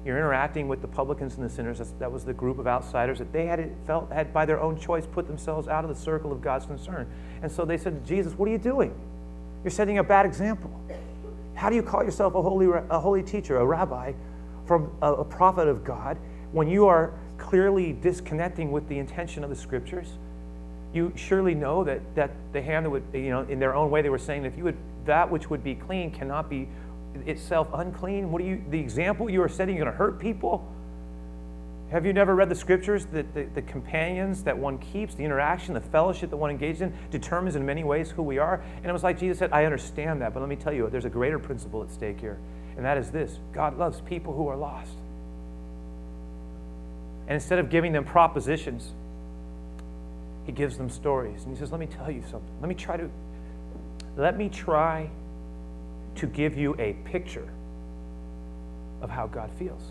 You're 0.06 0.16
interacting 0.16 0.68
with 0.68 0.80
the 0.80 0.88
publicans 0.88 1.34
and 1.36 1.44
the 1.44 1.50
sinners. 1.50 1.82
that 1.98 2.10
was 2.10 2.24
the 2.24 2.32
group 2.32 2.58
of 2.58 2.66
outsiders 2.66 3.18
that 3.18 3.30
they 3.30 3.44
had 3.44 3.70
felt 3.86 4.10
had 4.10 4.32
by 4.32 4.46
their 4.46 4.58
own 4.58 4.78
choice 4.78 5.04
put 5.04 5.26
themselves 5.26 5.68
out 5.68 5.84
of 5.84 5.90
the 5.90 6.00
circle 6.00 6.32
of 6.32 6.40
God's 6.40 6.64
concern. 6.64 7.06
And 7.42 7.52
so 7.52 7.66
they 7.66 7.76
said 7.76 8.02
to 8.02 8.08
Jesus, 8.08 8.32
"What 8.32 8.48
are 8.48 8.52
you 8.52 8.58
doing? 8.58 8.94
You're 9.62 9.70
setting 9.70 9.98
a 9.98 10.04
bad 10.04 10.24
example. 10.24 10.70
How 11.54 11.68
do 11.68 11.76
you 11.76 11.82
call 11.82 12.02
yourself 12.02 12.34
a 12.34 12.40
holy, 12.40 12.68
a 12.88 12.98
holy 12.98 13.22
teacher, 13.22 13.58
a 13.58 13.66
rabbi, 13.66 14.14
from 14.66 14.90
a, 15.02 15.12
a 15.12 15.24
prophet 15.24 15.68
of 15.68 15.84
God, 15.84 16.16
when 16.52 16.68
you 16.68 16.86
are 16.86 17.12
clearly 17.38 17.92
disconnecting 17.92 18.70
with 18.70 18.88
the 18.88 18.98
intention 18.98 19.42
of 19.44 19.50
the 19.50 19.56
scriptures?" 19.56 20.18
You 20.92 21.12
surely 21.16 21.54
know 21.54 21.84
that, 21.84 22.00
that 22.16 22.30
the 22.52 22.60
hand 22.60 22.84
that 22.84 22.90
would, 22.90 23.02
you 23.14 23.30
know, 23.30 23.42
in 23.42 23.58
their 23.58 23.74
own 23.74 23.90
way, 23.90 24.02
they 24.02 24.10
were 24.10 24.18
saying, 24.18 24.44
if 24.44 24.56
you 24.58 24.64
would, 24.64 24.76
that 25.06 25.30
which 25.30 25.48
would 25.48 25.64
be 25.64 25.74
clean 25.74 26.10
cannot 26.10 26.50
be 26.50 26.68
itself 27.26 27.68
unclean? 27.72 28.30
What 28.30 28.42
do 28.42 28.48
you, 28.48 28.62
the 28.70 28.78
example 28.78 29.30
you 29.30 29.42
are 29.42 29.48
setting, 29.48 29.76
you're 29.76 29.84
going 29.84 29.92
to 29.92 29.98
hurt 29.98 30.18
people? 30.18 30.70
Have 31.90 32.06
you 32.06 32.12
never 32.14 32.34
read 32.34 32.48
the 32.48 32.54
scriptures 32.54 33.04
that 33.12 33.34
the, 33.34 33.44
the, 33.54 33.60
companions 33.60 34.44
that 34.44 34.56
one 34.56 34.78
keeps, 34.78 35.14
the 35.14 35.24
interaction, 35.24 35.74
the 35.74 35.80
fellowship 35.80 36.30
that 36.30 36.38
one 36.38 36.50
engages 36.50 36.80
in, 36.80 36.94
determines 37.10 37.54
in 37.54 37.66
many 37.66 37.84
ways 37.84 38.10
who 38.10 38.22
we 38.22 38.38
are? 38.38 38.62
And 38.76 38.86
it 38.86 38.92
was 38.92 39.02
like 39.02 39.18
Jesus 39.18 39.38
said, 39.38 39.52
I 39.52 39.66
understand 39.66 40.22
that, 40.22 40.32
but 40.32 40.40
let 40.40 40.48
me 40.48 40.56
tell 40.56 40.72
you, 40.72 40.88
there's 40.90 41.04
a 41.04 41.10
greater 41.10 41.38
principle 41.38 41.82
at 41.82 41.90
stake 41.90 42.18
here, 42.18 42.38
and 42.76 42.84
that 42.86 42.96
is 42.96 43.10
this 43.10 43.38
God 43.52 43.76
loves 43.76 44.00
people 44.00 44.34
who 44.34 44.48
are 44.48 44.56
lost. 44.56 44.96
And 47.26 47.34
instead 47.34 47.58
of 47.58 47.70
giving 47.70 47.92
them 47.92 48.04
propositions, 48.04 48.92
he 50.46 50.52
gives 50.52 50.76
them 50.76 50.90
stories. 50.90 51.44
And 51.44 51.52
he 51.52 51.58
says, 51.58 51.70
Let 51.70 51.80
me 51.80 51.86
tell 51.86 52.10
you 52.10 52.22
something. 52.22 52.50
Let 52.60 52.68
me 52.68 52.74
try 52.74 52.96
to, 52.96 53.08
let 54.16 54.36
me 54.36 54.48
try 54.48 55.10
to 56.16 56.26
give 56.26 56.56
you 56.56 56.74
a 56.78 56.94
picture 57.04 57.48
of 59.00 59.10
how 59.10 59.26
God 59.26 59.50
feels. 59.58 59.82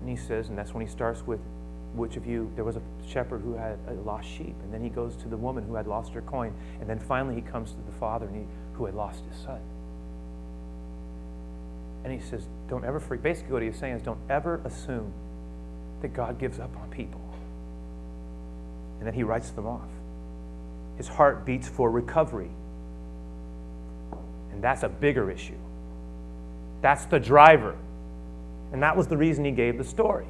And 0.00 0.08
he 0.08 0.16
says, 0.16 0.48
and 0.48 0.58
that's 0.58 0.74
when 0.74 0.84
he 0.84 0.90
starts 0.90 1.26
with 1.26 1.40
which 1.94 2.16
of 2.16 2.26
you, 2.26 2.50
there 2.56 2.64
was 2.64 2.76
a 2.76 2.82
shepherd 3.06 3.42
who 3.42 3.54
had 3.54 3.78
a 3.88 3.92
lost 3.92 4.26
sheep, 4.26 4.54
and 4.64 4.72
then 4.72 4.82
he 4.82 4.88
goes 4.88 5.14
to 5.16 5.28
the 5.28 5.36
woman 5.36 5.64
who 5.64 5.74
had 5.74 5.86
lost 5.86 6.12
her 6.12 6.22
coin, 6.22 6.52
and 6.80 6.88
then 6.88 6.98
finally 6.98 7.34
he 7.34 7.42
comes 7.42 7.70
to 7.72 7.76
the 7.86 7.92
father 8.00 8.28
he, 8.32 8.40
who 8.74 8.86
had 8.86 8.94
lost 8.94 9.22
his 9.30 9.38
son. 9.44 9.60
And 12.04 12.12
he 12.12 12.18
says, 12.18 12.48
don't 12.68 12.84
ever 12.84 12.98
freak. 12.98 13.22
Basically, 13.22 13.52
what 13.52 13.62
he's 13.62 13.78
saying 13.78 13.94
is, 13.94 14.02
don't 14.02 14.18
ever 14.28 14.60
assume 14.64 15.12
that 16.02 16.12
God 16.12 16.38
gives 16.38 16.58
up 16.58 16.76
on 16.76 16.90
people. 16.90 17.20
And 18.98 19.06
then 19.06 19.14
he 19.14 19.22
writes 19.22 19.50
them 19.50 19.66
off. 19.66 19.88
His 20.96 21.08
heart 21.08 21.44
beats 21.44 21.68
for 21.68 21.90
recovery 21.90 22.50
and 24.62 24.62
that's 24.62 24.84
a 24.84 24.88
bigger 24.88 25.28
issue. 25.28 25.58
That's 26.82 27.04
the 27.06 27.18
driver. 27.18 27.76
And 28.72 28.80
that 28.84 28.96
was 28.96 29.08
the 29.08 29.16
reason 29.16 29.44
he 29.44 29.50
gave 29.50 29.76
the 29.76 29.84
story. 29.84 30.26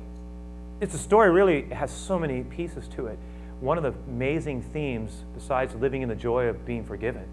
It's 0.80 0.94
a 0.94 0.98
story 0.98 1.30
really 1.30 1.58
it 1.58 1.72
has 1.72 1.90
so 1.90 2.18
many 2.18 2.42
pieces 2.42 2.88
to 2.96 3.08
it. 3.08 3.18
One 3.60 3.76
of 3.76 3.84
the 3.84 3.92
amazing 4.08 4.62
themes, 4.62 5.24
besides 5.34 5.74
living 5.74 6.00
in 6.00 6.08
the 6.08 6.16
joy 6.16 6.46
of 6.46 6.64
being 6.64 6.82
forgiven, 6.82 7.26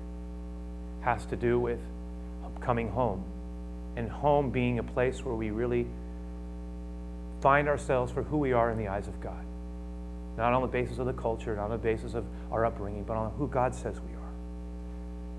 has 1.00 1.26
to 1.28 1.38
do 1.38 1.58
with 1.58 1.80
coming 2.60 2.90
home. 2.90 3.24
And 3.96 4.10
home 4.10 4.50
being 4.50 4.80
a 4.80 4.84
place 4.84 5.24
where 5.24 5.36
we 5.36 5.52
really 5.52 5.88
find 7.42 7.68
ourselves 7.68 8.12
for 8.12 8.24
who 8.24 8.38
we 8.38 8.54
are 8.54 8.72
in 8.72 8.78
the 8.78 8.88
eyes 8.88 9.08
of 9.08 9.20
God. 9.22 9.46
Not 10.38 10.54
on 10.54 10.62
the 10.62 10.68
basis 10.68 11.00
of 11.00 11.06
the 11.06 11.14
culture, 11.14 11.56
not 11.56 11.66
on 11.66 11.72
the 11.72 11.78
basis 11.78 12.14
of 12.14 12.26
our 12.52 12.66
upbringing, 12.66 13.04
but 13.04 13.18
on 13.18 13.32
who 13.32 13.48
God 13.48 13.76
says 13.76 14.00
we 14.00 14.14
are. 14.14 14.32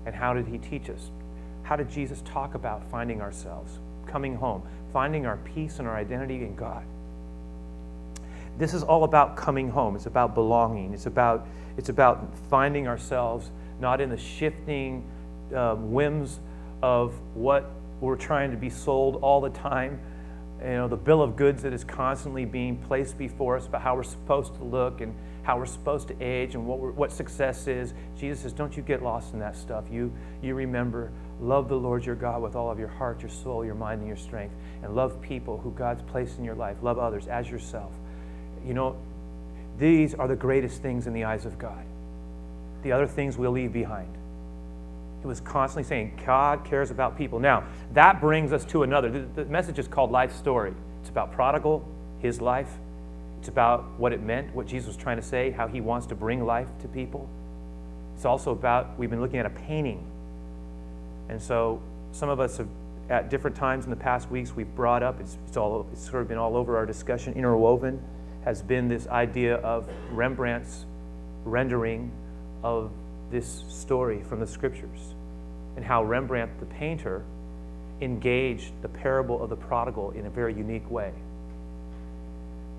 And 0.05 0.15
how 0.15 0.33
did 0.33 0.47
He 0.47 0.57
teach 0.57 0.89
us? 0.89 1.11
How 1.63 1.75
did 1.75 1.89
Jesus 1.89 2.21
talk 2.25 2.55
about 2.55 2.89
finding 2.89 3.21
ourselves, 3.21 3.79
coming 4.05 4.35
home, 4.35 4.63
finding 4.91 5.25
our 5.25 5.37
peace 5.37 5.79
and 5.79 5.87
our 5.87 5.95
identity 5.95 6.35
in 6.35 6.55
God? 6.55 6.83
This 8.57 8.73
is 8.73 8.83
all 8.83 9.03
about 9.05 9.37
coming 9.37 9.69
home. 9.69 9.95
It's 9.95 10.05
about 10.05 10.35
belonging. 10.35 10.93
It's 10.93 11.05
about, 11.05 11.47
it's 11.77 11.89
about 11.89 12.27
finding 12.49 12.87
ourselves 12.87 13.49
not 13.79 14.01
in 14.01 14.09
the 14.09 14.17
shifting 14.17 15.03
um, 15.55 15.91
whims 15.91 16.39
of 16.81 17.13
what 17.33 17.71
we're 17.99 18.15
trying 18.15 18.51
to 18.51 18.57
be 18.57 18.69
sold 18.69 19.17
all 19.21 19.41
the 19.41 19.49
time. 19.49 19.99
You 20.61 20.73
know, 20.73 20.87
the 20.87 20.97
bill 20.97 21.23
of 21.23 21.35
goods 21.35 21.63
that 21.63 21.73
is 21.73 21.83
constantly 21.83 22.45
being 22.45 22.77
placed 22.77 23.17
before 23.17 23.57
us 23.57 23.65
about 23.65 23.81
how 23.81 23.95
we're 23.95 24.03
supposed 24.03 24.55
to 24.55 24.63
look 24.63 25.01
and 25.01 25.15
how 25.43 25.57
we're 25.57 25.65
supposed 25.65 26.07
to 26.09 26.21
age 26.21 26.53
and 26.53 26.67
what, 26.67 26.79
what 26.93 27.11
success 27.11 27.67
is. 27.67 27.95
Jesus 28.17 28.41
says, 28.43 28.53
Don't 28.53 28.77
you 28.77 28.83
get 28.83 29.01
lost 29.01 29.33
in 29.33 29.39
that 29.39 29.55
stuff. 29.55 29.85
You, 29.91 30.13
you 30.41 30.53
remember, 30.53 31.11
love 31.39 31.67
the 31.67 31.75
Lord 31.75 32.05
your 32.05 32.15
God 32.15 32.43
with 32.43 32.55
all 32.55 32.69
of 32.69 32.77
your 32.77 32.89
heart, 32.89 33.21
your 33.21 33.31
soul, 33.31 33.65
your 33.65 33.73
mind, 33.73 34.01
and 34.01 34.07
your 34.07 34.17
strength, 34.17 34.53
and 34.83 34.95
love 34.95 35.19
people 35.21 35.57
who 35.57 35.71
God's 35.71 36.03
placed 36.03 36.37
in 36.37 36.43
your 36.43 36.55
life. 36.55 36.77
Love 36.83 36.99
others 36.99 37.27
as 37.27 37.49
yourself. 37.49 37.91
You 38.63 38.75
know, 38.75 38.95
these 39.79 40.13
are 40.13 40.27
the 40.27 40.35
greatest 40.35 40.83
things 40.83 41.07
in 41.07 41.13
the 41.13 41.23
eyes 41.23 41.45
of 41.45 41.57
God. 41.57 41.83
The 42.83 42.91
other 42.91 43.07
things 43.07 43.35
we'll 43.35 43.51
leave 43.51 43.73
behind. 43.73 44.15
He 45.21 45.27
was 45.27 45.39
constantly 45.39 45.87
saying, 45.87 46.19
God 46.25 46.65
cares 46.65 46.91
about 46.91 47.17
people. 47.17 47.39
Now, 47.39 47.63
that 47.93 48.19
brings 48.19 48.51
us 48.51 48.65
to 48.65 48.83
another. 48.83 49.09
The, 49.09 49.43
the 49.43 49.45
message 49.45 49.79
is 49.79 49.87
called 49.87 50.11
Life 50.11 50.35
Story. 50.35 50.73
It's 51.01 51.09
about 51.09 51.31
prodigal, 51.31 51.87
his 52.19 52.41
life. 52.41 52.69
It's 53.39 53.47
about 53.47 53.85
what 53.99 54.13
it 54.13 54.21
meant, 54.21 54.53
what 54.53 54.67
Jesus 54.67 54.87
was 54.87 54.97
trying 54.97 55.17
to 55.17 55.23
say, 55.23 55.51
how 55.51 55.67
he 55.67 55.81
wants 55.81 56.07
to 56.07 56.15
bring 56.15 56.45
life 56.45 56.67
to 56.81 56.87
people. 56.87 57.29
It's 58.15 58.25
also 58.25 58.51
about, 58.51 58.97
we've 58.99 59.09
been 59.09 59.21
looking 59.21 59.39
at 59.39 59.45
a 59.45 59.51
painting. 59.51 60.05
And 61.29 61.41
so 61.41 61.81
some 62.11 62.29
of 62.29 62.39
us 62.39 62.57
have, 62.57 62.67
at 63.09 63.29
different 63.29 63.55
times 63.55 63.85
in 63.85 63.89
the 63.89 63.95
past 63.95 64.29
weeks, 64.29 64.55
we've 64.55 64.75
brought 64.75 65.01
up, 65.01 65.19
it's, 65.19 65.37
it's, 65.47 65.57
all, 65.57 65.87
it's 65.91 66.07
sort 66.07 66.21
of 66.21 66.27
been 66.27 66.37
all 66.37 66.55
over 66.55 66.77
our 66.77 66.85
discussion, 66.85 67.33
interwoven 67.33 67.99
has 68.43 68.61
been 68.61 68.87
this 68.87 69.07
idea 69.07 69.55
of 69.57 69.87
Rembrandt's 70.11 70.85
rendering 71.45 72.11
of 72.63 72.91
this 73.31 73.63
story 73.69 74.23
from 74.23 74.39
the 74.39 74.47
scriptures 74.47 75.13
and 75.75 75.85
how 75.85 76.03
Rembrandt, 76.03 76.59
the 76.59 76.65
painter, 76.65 77.23
engaged 78.01 78.73
the 78.81 78.89
parable 78.89 79.41
of 79.41 79.49
the 79.49 79.55
prodigal 79.55 80.11
in 80.11 80.25
a 80.25 80.29
very 80.29 80.53
unique 80.53 80.91
way. 80.91 81.13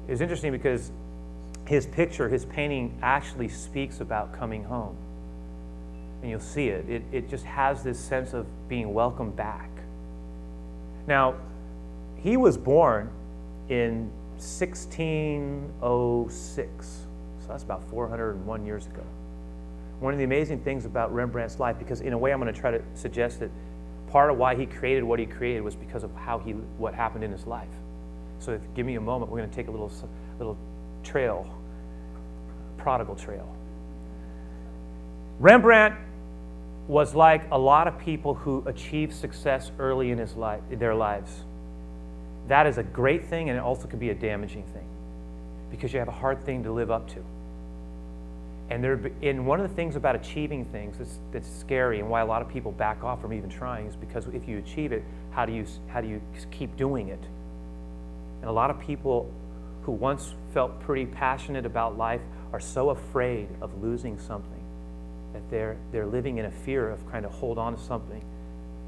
It's 0.09 0.21
interesting 0.21 0.53
because 0.53 0.93
his 1.65 1.87
picture, 1.87 2.29
his 2.29 2.45
painting, 2.45 2.99
actually 3.03 3.49
speaks 3.49 4.01
about 4.01 4.39
coming 4.39 4.63
home. 4.65 4.95
And 6.21 6.31
you'll 6.31 6.41
see 6.41 6.69
it. 6.69 6.87
It, 6.89 7.03
it 7.13 7.29
just 7.29 7.45
has 7.45 7.83
this 7.83 7.99
sense 7.99 8.35
of 8.35 8.47
being 8.69 8.93
welcomed 8.93 9.37
back. 9.37 9.71
Now, 11.07 11.37
he 12.17 12.37
was 12.37 12.57
born 12.57 13.11
in 13.69 14.11
1606, 14.37 17.07
so 17.41 17.49
that's 17.49 17.65
about 17.65 17.83
401 17.91 18.67
years 18.67 18.87
ago 18.87 19.03
one 20.03 20.13
of 20.13 20.19
the 20.19 20.25
amazing 20.25 20.61
things 20.61 20.85
about 20.85 21.15
Rembrandt's 21.15 21.61
life, 21.61 21.79
because 21.79 22.01
in 22.01 22.13
a 22.13 22.19
way 22.19 22.33
I'm 22.33 22.41
going 22.41 22.53
to 22.53 22.61
try 22.61 22.73
to 22.73 22.83
suggest 22.95 23.39
that 23.41 23.51
part 24.09 24.31
of 24.31 24.37
why 24.37 24.57
he 24.57 24.67
created 24.67 25.05
what 25.05 25.21
he 25.21 25.27
created 25.27 25.63
was 25.63 25.77
because 25.77 26.03
of 26.03 26.13
how 26.15 26.41
he 26.41 26.53
what 26.53 26.93
happened 26.93 27.23
in 27.23 27.31
his 27.31 27.47
life. 27.47 27.69
So 28.41 28.53
if 28.53 28.61
give 28.75 28.85
me 28.85 28.97
a 28.97 29.01
moment, 29.01 29.31
we're 29.31 29.39
going 29.39 29.51
to 29.51 29.55
take 29.55 29.69
a 29.69 29.71
little 29.71 29.93
little 30.39 30.59
trail, 31.05 31.49
prodigal 32.79 33.15
trail. 33.15 33.57
Rembrandt 35.39 35.95
was 36.89 37.15
like 37.15 37.43
a 37.53 37.59
lot 37.59 37.87
of 37.87 37.97
people 37.99 38.35
who 38.35 38.65
achieve 38.67 39.15
success 39.15 39.71
early 39.79 40.11
in 40.11 40.19
his 40.19 40.35
life, 40.35 40.63
in 40.71 40.81
their 40.81 40.95
lives. 40.95 41.45
That 42.49 42.67
is 42.67 42.77
a 42.77 42.83
great 42.83 43.25
thing, 43.27 43.51
and 43.51 43.57
it 43.57 43.63
also 43.63 43.87
can 43.87 44.01
be 44.01 44.11
a 44.11 44.15
damaging 44.15 44.65
thing 44.65 44.87
because 45.71 45.93
you 45.93 46.01
have 46.01 46.09
a 46.09 46.13
hard 46.13 46.45
thing 46.45 46.65
to 46.65 46.73
live 46.73 46.91
up 46.91 47.09
to. 47.15 47.25
And, 48.73 48.83
there, 48.83 48.99
and 49.23 49.47
one 49.47 49.61
of 49.61 49.69
the 49.69 49.77
things 49.77 49.97
about 49.97 50.17
achieving 50.17 50.65
things 50.65 50.97
that's, 50.97 51.19
that's 51.31 51.47
scary 51.47 52.01
and 52.01 52.09
why 52.09 52.23
a 52.23 52.25
lot 52.25 52.41
of 52.41 52.49
people 52.49 52.73
back 52.73 53.05
off 53.05 53.21
from 53.21 53.35
even 53.35 53.51
trying 53.51 53.87
is 53.87 53.97
because 53.97 54.27
if 54.29 54.49
you 54.49 54.57
achieve 54.57 54.93
it, 54.93 55.05
how 55.31 55.45
do 55.45 55.53
you, 55.53 55.67
how 55.89 56.01
do 56.01 56.09
you 56.09 56.23
keep 56.51 56.75
doing 56.75 57.09
it? 57.09 57.21
And 58.41 58.49
a 58.49 58.53
lot 58.53 58.71
of 58.71 58.81
people 58.81 59.31
who 59.83 59.93
once 59.93 60.33
felt 60.55 60.81
pretty 60.81 61.05
passionate 61.05 61.67
about 61.67 61.99
life 61.99 62.23
are 62.55 62.61
so 62.61 62.89
afraid 62.89 63.47
of 63.61 63.83
losing 63.83 64.19
something 64.19 64.65
that 65.35 65.43
they're, 65.51 65.77
they're 65.91 66.07
living 66.07 66.39
in 66.39 66.47
a 66.47 66.51
fear 66.51 66.89
of 66.89 67.07
trying 67.11 67.25
to 67.25 67.29
hold 67.29 67.59
on 67.59 67.77
to 67.77 67.83
something. 67.83 68.25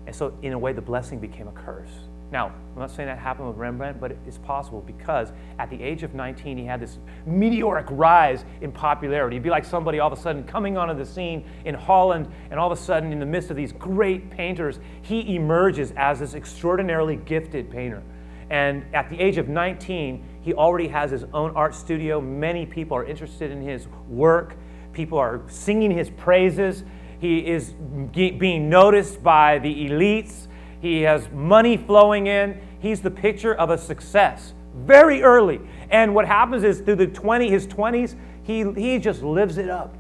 And 0.07 0.17
so, 0.17 0.33
in 0.41 0.55
a 0.55 0.59
way, 0.59 0.73
the 0.73 0.81
blessing 0.81 1.19
became 1.19 1.47
a 1.47 1.53
curse. 1.53 1.93
Now, 2.35 2.47
I'm 2.49 2.81
not 2.81 2.91
saying 2.91 3.07
that 3.07 3.21
happened 3.21 3.47
with 3.47 3.57
Rembrandt, 3.59 4.01
but 4.01 4.11
it's 4.27 4.39
possible 4.39 4.81
because 4.81 5.33
at 5.61 5.71
the 5.71 5.81
age 5.81 6.03
of 6.03 6.15
19, 6.15 6.59
he 6.59 6.65
had 6.65 6.81
this 6.81 6.99
meteoric 7.27 7.87
rise 7.91 8.45
in 8.61 8.73
popularity. 8.73 9.37
It'd 9.37 9.45
be 9.45 9.51
like 9.51 9.65
somebody 9.65 10.01
all 10.01 10.13
of 10.13 10.19
a 10.19 10.21
sudden 10.21 10.43
coming 10.43 10.77
onto 10.77 10.95
the 10.95 11.07
scene 11.07 11.49
in 11.65 11.77
Holland, 11.77 12.27
and 12.51 12.59
all 12.59 12.73
of 12.73 12.77
a 12.77 12.83
sudden, 12.83 13.13
in 13.13 13.21
the 13.21 13.25
midst 13.25 13.51
of 13.51 13.57
these 13.57 13.71
great 13.71 14.31
painters, 14.31 14.81
he 15.03 15.37
emerges 15.37 15.93
as 15.97 16.19
this 16.19 16.35
extraordinarily 16.35 17.15
gifted 17.15 17.71
painter. 17.71 18.03
And 18.51 18.85
at 18.93 19.09
the 19.11 19.21
age 19.21 19.39
of 19.39 19.49
19, 19.49 20.41
he 20.41 20.55
already 20.55 20.89
has 20.89 21.13
his 21.13 21.23
own 21.33 21.53
art 21.55 21.73
studio. 21.73 22.21
Many 22.21 22.67
people 22.67 22.97
are 22.97 23.05
interested 23.05 23.53
in 23.53 23.63
his 23.63 23.87
work, 24.09 24.57
people 24.93 25.19
are 25.19 25.43
singing 25.47 25.93
his 25.93 26.11
praises. 26.11 26.83
He 27.21 27.47
is 27.47 27.75
being 28.13 28.69
noticed 28.69 29.23
by 29.23 29.61
the 29.61 29.89
elites. 29.89 30.49
He 30.85 31.01
has 31.01 31.31
money 31.31 31.79
flowing 31.79 32.27
in. 32.27 32.61
He's 32.79 33.01
the 33.01 33.11
picture 33.11 33.55
of 33.55 33.71
a 33.71 33.79
success 33.79 34.53
very 34.77 35.23
early. 35.23 35.63
And 35.89 36.15
what 36.15 36.27
happens 36.27 36.63
is 36.63 36.83
through 36.83 36.97
the 36.97 37.07
20, 37.07 37.49
his 37.49 37.67
20s, 37.67 38.15
he, 38.43 38.71
he 38.73 38.99
just 38.99 39.23
lives 39.23 39.57
it 39.57 39.71
up. 39.71 39.97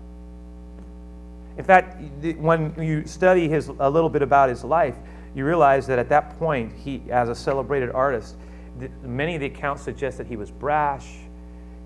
In 1.57 1.65
fact, 1.65 1.97
when 2.37 2.75
you 2.79 3.07
study 3.07 3.49
his, 3.49 3.69
a 3.69 3.89
little 3.89 4.11
bit 4.11 4.21
about 4.21 4.51
his 4.51 4.63
life, 4.63 4.97
you 5.35 5.47
realize 5.47 5.87
that 5.87 5.99
at 5.99 6.11
that 6.11 6.39
point, 6.39 6.71
he, 6.75 7.01
as 7.11 7.31
a 7.31 7.35
celebrated 7.35 7.89
artist, 7.89 8.37
many 9.03 9.37
of 9.37 9.41
the 9.41 9.47
accounts 9.47 9.83
suggest 9.83 10.19
that 10.19 10.27
he 10.27 10.37
was 10.37 10.51
brash, 10.51 11.15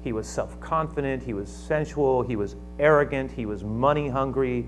he 0.03 0.13
was 0.13 0.27
self 0.27 0.59
confident, 0.59 1.23
he 1.23 1.35
was 1.35 1.49
sensual, 1.49 2.23
he 2.23 2.35
was 2.35 2.57
arrogant, 2.81 3.31
he 3.31 3.47
was 3.47 3.63
money 3.63 4.09
hungry. 4.09 4.67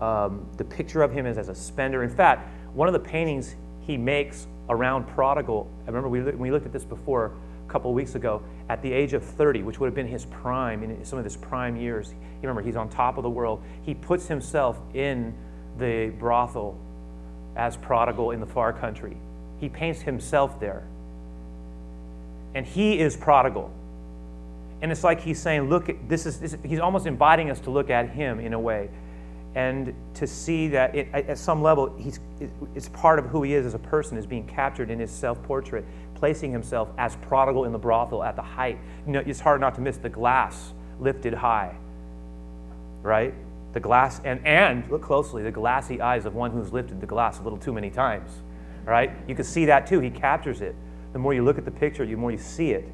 Um, 0.00 0.46
the 0.58 0.64
picture 0.64 1.02
of 1.02 1.10
him 1.10 1.26
is 1.26 1.38
as 1.38 1.48
a 1.48 1.54
spender. 1.56 2.04
In 2.04 2.10
fact, 2.10 2.48
one 2.72 2.88
of 2.88 2.92
the 2.92 3.00
paintings 3.00 3.56
he 3.86 3.96
makes 3.96 4.46
around 4.68 5.04
prodigal. 5.08 5.68
I 5.84 5.86
remember 5.86 6.08
we, 6.08 6.22
we 6.22 6.50
looked 6.50 6.66
at 6.66 6.72
this 6.72 6.84
before 6.84 7.32
a 7.66 7.70
couple 7.70 7.90
of 7.90 7.94
weeks 7.94 8.14
ago. 8.14 8.42
At 8.68 8.82
the 8.82 8.92
age 8.92 9.12
of 9.12 9.22
30, 9.22 9.62
which 9.62 9.78
would 9.78 9.86
have 9.86 9.94
been 9.94 10.08
his 10.08 10.24
prime, 10.26 10.82
in 10.82 11.04
some 11.04 11.18
of 11.18 11.24
his 11.24 11.36
prime 11.36 11.76
years, 11.76 12.10
you 12.10 12.48
remember 12.48 12.62
he's 12.62 12.76
on 12.76 12.88
top 12.88 13.16
of 13.18 13.22
the 13.22 13.30
world. 13.30 13.62
He 13.82 13.94
puts 13.94 14.26
himself 14.26 14.78
in 14.94 15.34
the 15.78 16.12
brothel 16.18 16.78
as 17.56 17.76
prodigal 17.76 18.30
in 18.30 18.40
the 18.40 18.46
far 18.46 18.72
country. 18.72 19.16
He 19.60 19.68
paints 19.68 20.00
himself 20.00 20.58
there. 20.60 20.82
And 22.54 22.66
he 22.66 22.98
is 22.98 23.16
prodigal. 23.16 23.70
And 24.80 24.92
it's 24.92 25.04
like 25.04 25.20
he's 25.20 25.40
saying, 25.40 25.68
look, 25.68 25.90
this 26.08 26.26
is, 26.26 26.40
this, 26.40 26.56
he's 26.64 26.80
almost 26.80 27.06
inviting 27.06 27.50
us 27.50 27.60
to 27.60 27.70
look 27.70 27.90
at 27.90 28.10
him 28.10 28.40
in 28.40 28.52
a 28.52 28.60
way 28.60 28.88
and 29.54 29.94
to 30.14 30.26
see 30.26 30.68
that 30.68 30.94
it, 30.94 31.08
at 31.12 31.38
some 31.38 31.62
level 31.62 31.94
he's, 31.98 32.18
it's 32.74 32.88
part 32.88 33.18
of 33.18 33.26
who 33.26 33.42
he 33.42 33.54
is 33.54 33.64
as 33.66 33.74
a 33.74 33.78
person 33.78 34.18
is 34.18 34.26
being 34.26 34.46
captured 34.46 34.90
in 34.90 34.98
his 34.98 35.10
self-portrait 35.10 35.84
placing 36.14 36.50
himself 36.50 36.88
as 36.98 37.16
prodigal 37.16 37.64
in 37.64 37.72
the 37.72 37.78
brothel 37.78 38.22
at 38.22 38.34
the 38.36 38.42
height. 38.42 38.78
You 39.06 39.12
know 39.12 39.22
it's 39.24 39.40
hard 39.40 39.60
not 39.60 39.74
to 39.76 39.80
miss 39.80 39.96
the 39.96 40.08
glass 40.08 40.72
lifted 40.98 41.34
high 41.34 41.76
right? 43.02 43.34
The 43.74 43.80
glass 43.80 44.20
and 44.24 44.44
and 44.46 44.88
look 44.90 45.02
closely 45.02 45.42
the 45.42 45.50
glassy 45.52 46.00
eyes 46.00 46.24
of 46.24 46.34
one 46.34 46.50
who's 46.50 46.72
lifted 46.72 47.00
the 47.00 47.06
glass 47.06 47.38
a 47.38 47.42
little 47.42 47.58
too 47.58 47.72
many 47.72 47.90
times 47.90 48.30
right? 48.84 49.12
You 49.28 49.34
can 49.34 49.44
see 49.44 49.66
that 49.66 49.86
too 49.86 50.00
he 50.00 50.10
captures 50.10 50.60
it. 50.60 50.74
The 51.12 51.18
more 51.18 51.32
you 51.32 51.44
look 51.44 51.58
at 51.58 51.64
the 51.64 51.70
picture 51.70 52.04
the 52.04 52.16
more 52.16 52.32
you 52.32 52.38
see 52.38 52.72
it. 52.72 52.88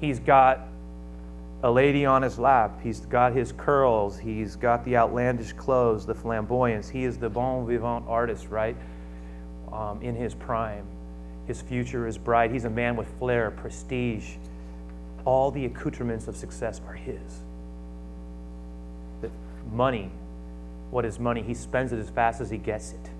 He's 0.00 0.20
got 0.20 0.68
a 1.66 1.70
lady 1.70 2.06
on 2.06 2.22
his 2.22 2.38
lap. 2.38 2.80
He's 2.80 3.00
got 3.00 3.32
his 3.32 3.50
curls. 3.50 4.16
He's 4.16 4.54
got 4.54 4.84
the 4.84 4.96
outlandish 4.96 5.52
clothes, 5.54 6.06
the 6.06 6.14
flamboyance. 6.14 6.88
He 6.88 7.02
is 7.02 7.18
the 7.18 7.28
bon 7.28 7.66
vivant 7.66 8.04
artist, 8.06 8.46
right? 8.50 8.76
Um, 9.72 10.00
in 10.00 10.14
his 10.14 10.32
prime. 10.32 10.86
His 11.48 11.60
future 11.60 12.06
is 12.06 12.18
bright. 12.18 12.52
He's 12.52 12.66
a 12.66 12.70
man 12.70 12.94
with 12.94 13.08
flair, 13.18 13.50
prestige. 13.50 14.36
All 15.24 15.50
the 15.50 15.64
accoutrements 15.64 16.28
of 16.28 16.36
success 16.36 16.80
are 16.86 16.94
his. 16.94 17.40
The 19.20 19.30
money, 19.72 20.12
what 20.92 21.04
is 21.04 21.18
money? 21.18 21.42
He 21.42 21.54
spends 21.54 21.92
it 21.92 21.98
as 21.98 22.10
fast 22.10 22.40
as 22.40 22.48
he 22.48 22.58
gets 22.58 22.92
it. 22.92 23.10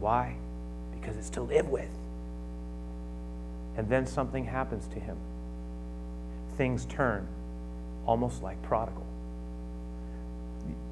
Why? 0.00 0.36
Because 0.98 1.18
it's 1.18 1.30
to 1.30 1.42
live 1.42 1.68
with. 1.68 1.90
And 3.76 3.90
then 3.90 4.06
something 4.06 4.46
happens 4.46 4.88
to 4.88 4.98
him 4.98 5.18
things 6.56 6.84
turn, 6.86 7.26
almost 8.06 8.42
like 8.42 8.60
prodigal. 8.62 9.06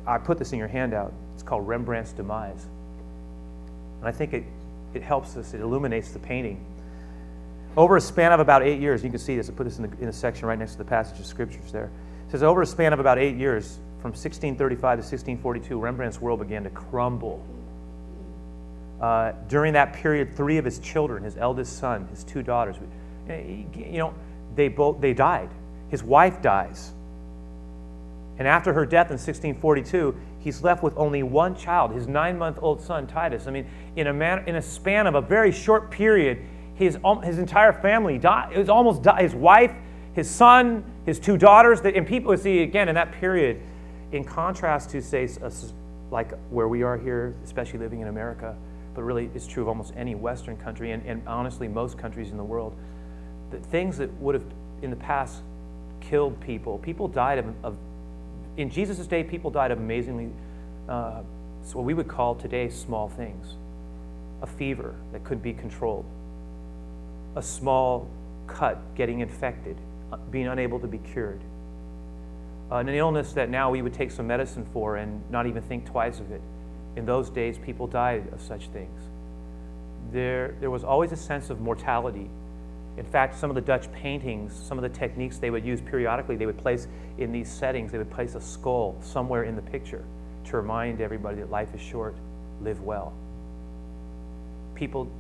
I 0.07 0.19
put 0.19 0.38
this 0.38 0.52
in 0.52 0.59
your 0.59 0.69
handout. 0.69 1.12
It's 1.35 1.43
called 1.43 1.67
Rembrandt's 1.67 2.12
Demise. 2.12 2.67
And 3.99 4.09
I 4.09 4.12
think 4.12 4.33
it, 4.33 4.45
it 4.95 5.02
helps 5.02 5.37
us, 5.37 5.55
it 5.55 5.61
illuminates 5.61 6.12
the 6.12 6.19
painting. 6.19 6.64
over 7.76 7.97
a 7.97 8.00
span 8.00 8.33
of 8.33 8.40
about 8.40 8.62
eight 8.62 8.81
years, 8.81 9.05
you 9.05 9.11
can 9.11 9.19
see 9.19 9.37
this, 9.37 9.49
I 9.49 9.52
put 9.52 9.64
this 9.64 9.79
in 9.79 9.90
the, 9.90 9.99
in 9.99 10.07
the 10.07 10.12
section 10.12 10.49
right 10.49 10.59
next 10.59 10.73
to 10.73 10.79
the 10.79 10.85
passage 10.85 11.21
of 11.21 11.26
scriptures 11.26 11.71
there. 11.71 11.90
It 12.26 12.31
says, 12.31 12.43
over 12.43 12.62
a 12.62 12.67
span 12.67 12.93
of 12.93 13.00
about 13.00 13.19
eight 13.19 13.37
years, 13.37 13.79
from 14.00 14.12
1635 14.12 14.81
to 14.81 15.02
1642, 15.02 15.79
Rembrandt's 15.79 16.21
world 16.21 16.40
began 16.40 16.64
to 16.64 16.71
crumble. 16.71 17.45
Uh, 19.00 19.33
during 19.49 19.75
that 19.75 19.93
period, 19.93 20.35
three 20.37 20.57
of 20.57 20.64
his 20.64 20.79
children, 20.79 21.23
his 21.23 21.37
eldest 21.37 21.79
son, 21.79 22.09
his 22.09 22.25
two 22.25 22.43
daughters, 22.43 22.76
you 23.29 23.99
know, 23.99 24.14
they 24.55 24.69
both 24.69 25.00
they 25.00 25.12
died. 25.12 25.49
His 25.88 26.02
wife 26.02 26.43
dies. 26.43 26.93
And 28.40 28.49
after 28.49 28.73
her 28.73 28.87
death 28.87 29.09
in 29.09 29.18
1642, 29.18 30.18
he's 30.38 30.62
left 30.62 30.82
with 30.82 30.97
only 30.97 31.23
one 31.23 31.54
child, 31.54 31.92
his 31.92 32.09
nine 32.09 32.38
month 32.38 32.59
old 32.62 32.80
son, 32.80 33.06
Titus. 33.06 33.47
I 33.47 33.50
mean, 33.50 33.66
in 33.97 34.06
a, 34.06 34.14
man, 34.14 34.49
in 34.49 34.56
a 34.56 34.62
span 34.62 35.06
of 35.06 35.14
a 35.14 35.20
very 35.20 35.52
short 35.52 35.90
period, 35.90 36.38
his, 36.75 36.97
um, 37.04 37.20
his 37.20 37.38
entire 37.38 37.75
family 37.75 38.16
died. 38.16 38.54
It 38.54 38.59
was 38.59 38.70
almost 38.70 39.02
died. 39.02 39.20
His 39.20 39.35
wife, 39.35 39.75
his 40.14 40.28
son, 40.28 40.82
his 41.04 41.18
two 41.18 41.37
daughters. 41.37 41.80
And 41.80 42.06
people 42.06 42.35
see, 42.38 42.62
again, 42.62 42.88
in 42.88 42.94
that 42.94 43.12
period, 43.12 43.61
in 44.11 44.25
contrast 44.25 44.88
to, 44.90 45.02
say, 45.02 45.28
like 46.11 46.32
where 46.49 46.66
we 46.66 46.82
are 46.82 46.97
here, 46.97 47.35
especially 47.44 47.78
living 47.78 48.00
in 48.00 48.09
America, 48.09 48.56
but 48.94 49.02
really 49.02 49.30
it's 49.35 49.47
true 49.47 49.64
of 49.64 49.68
almost 49.68 49.92
any 49.99 50.14
Western 50.14 50.56
country 50.56 50.92
and, 50.92 51.04
and 51.04 51.23
honestly 51.28 51.68
most 51.68 51.99
countries 51.99 52.30
in 52.30 52.38
the 52.38 52.44
world, 52.44 52.75
that 53.50 53.62
things 53.66 53.99
that 53.99 54.11
would 54.14 54.35
have 54.35 54.47
in 54.80 54.88
the 54.88 54.97
past 54.97 55.42
killed 56.00 56.40
people, 56.40 56.78
people 56.78 57.06
died 57.06 57.37
of, 57.37 57.54
of 57.62 57.76
in 58.61 58.71
Jesus' 58.71 59.07
day, 59.07 59.25
people 59.25 59.50
died 59.50 59.71
of 59.71 59.79
amazingly, 59.79 60.31
uh, 60.88 61.23
what 61.73 61.85
we 61.85 61.95
would 61.95 62.09
call 62.09 62.35
today 62.35 62.69
small 62.69 63.09
things. 63.09 63.55
A 64.43 64.47
fever 64.47 64.95
that 65.12 65.25
could 65.25 65.43
be 65.43 65.52
controlled, 65.52 66.05
a 67.37 67.43
small 67.43 68.09
cut 68.47 68.79
getting 68.95 69.21
infected, 69.21 69.76
uh, 70.12 70.17
being 70.31 70.47
unable 70.47 70.81
to 70.81 70.87
be 70.87 70.99
cured, 70.99 71.40
uh, 72.71 72.76
an 72.76 72.88
illness 72.88 73.33
that 73.35 73.50
now 73.50 73.71
we 73.71 73.83
would 73.83 73.95
take 73.95 74.11
some 74.11 74.26
medicine 74.26 74.67
for 74.73 74.97
and 74.97 75.23
not 75.31 75.47
even 75.47 75.62
think 75.62 75.87
twice 75.87 76.21
of 76.21 76.31
it. 76.33 76.40
In 76.97 77.07
those 77.07 77.31
days, 77.31 77.59
people 77.59 77.87
died 77.87 78.33
of 78.33 78.40
such 78.40 78.69
things. 78.69 79.00
There, 80.12 80.57
there 80.61 80.71
was 80.71 80.85
always 80.85 81.12
a 81.12 81.17
sense 81.17 81.50
of 81.50 81.61
mortality. 81.61 82.29
In 82.97 83.04
fact, 83.04 83.38
some 83.38 83.50
of 83.50 83.54
the 83.54 83.61
Dutch 83.61 83.90
paintings, 83.92 84.52
some 84.52 84.78
of 84.78 84.82
the 84.82 84.88
techniques 84.88 85.38
they 85.38 85.50
would 85.50 85.64
use 85.64 85.80
periodically, 85.80 86.37
they 86.37 86.47
would 86.47 86.59
place 86.59 86.88
in 87.18 87.32
these 87.32 87.50
settings, 87.50 87.92
they 87.92 87.99
would 87.99 88.11
place 88.11 88.35
a 88.35 88.40
skull 88.40 88.97
somewhere 89.00 89.44
in 89.44 89.56
the 89.56 89.62
picture 89.62 90.04
to 90.44 90.56
remind 90.56 91.00
everybody 91.00 91.37
that 91.38 91.50
life 91.50 91.75
is 91.75 91.80
short, 91.80 92.16
live 92.61 92.80
well. 92.82 93.12
People 94.75 95.11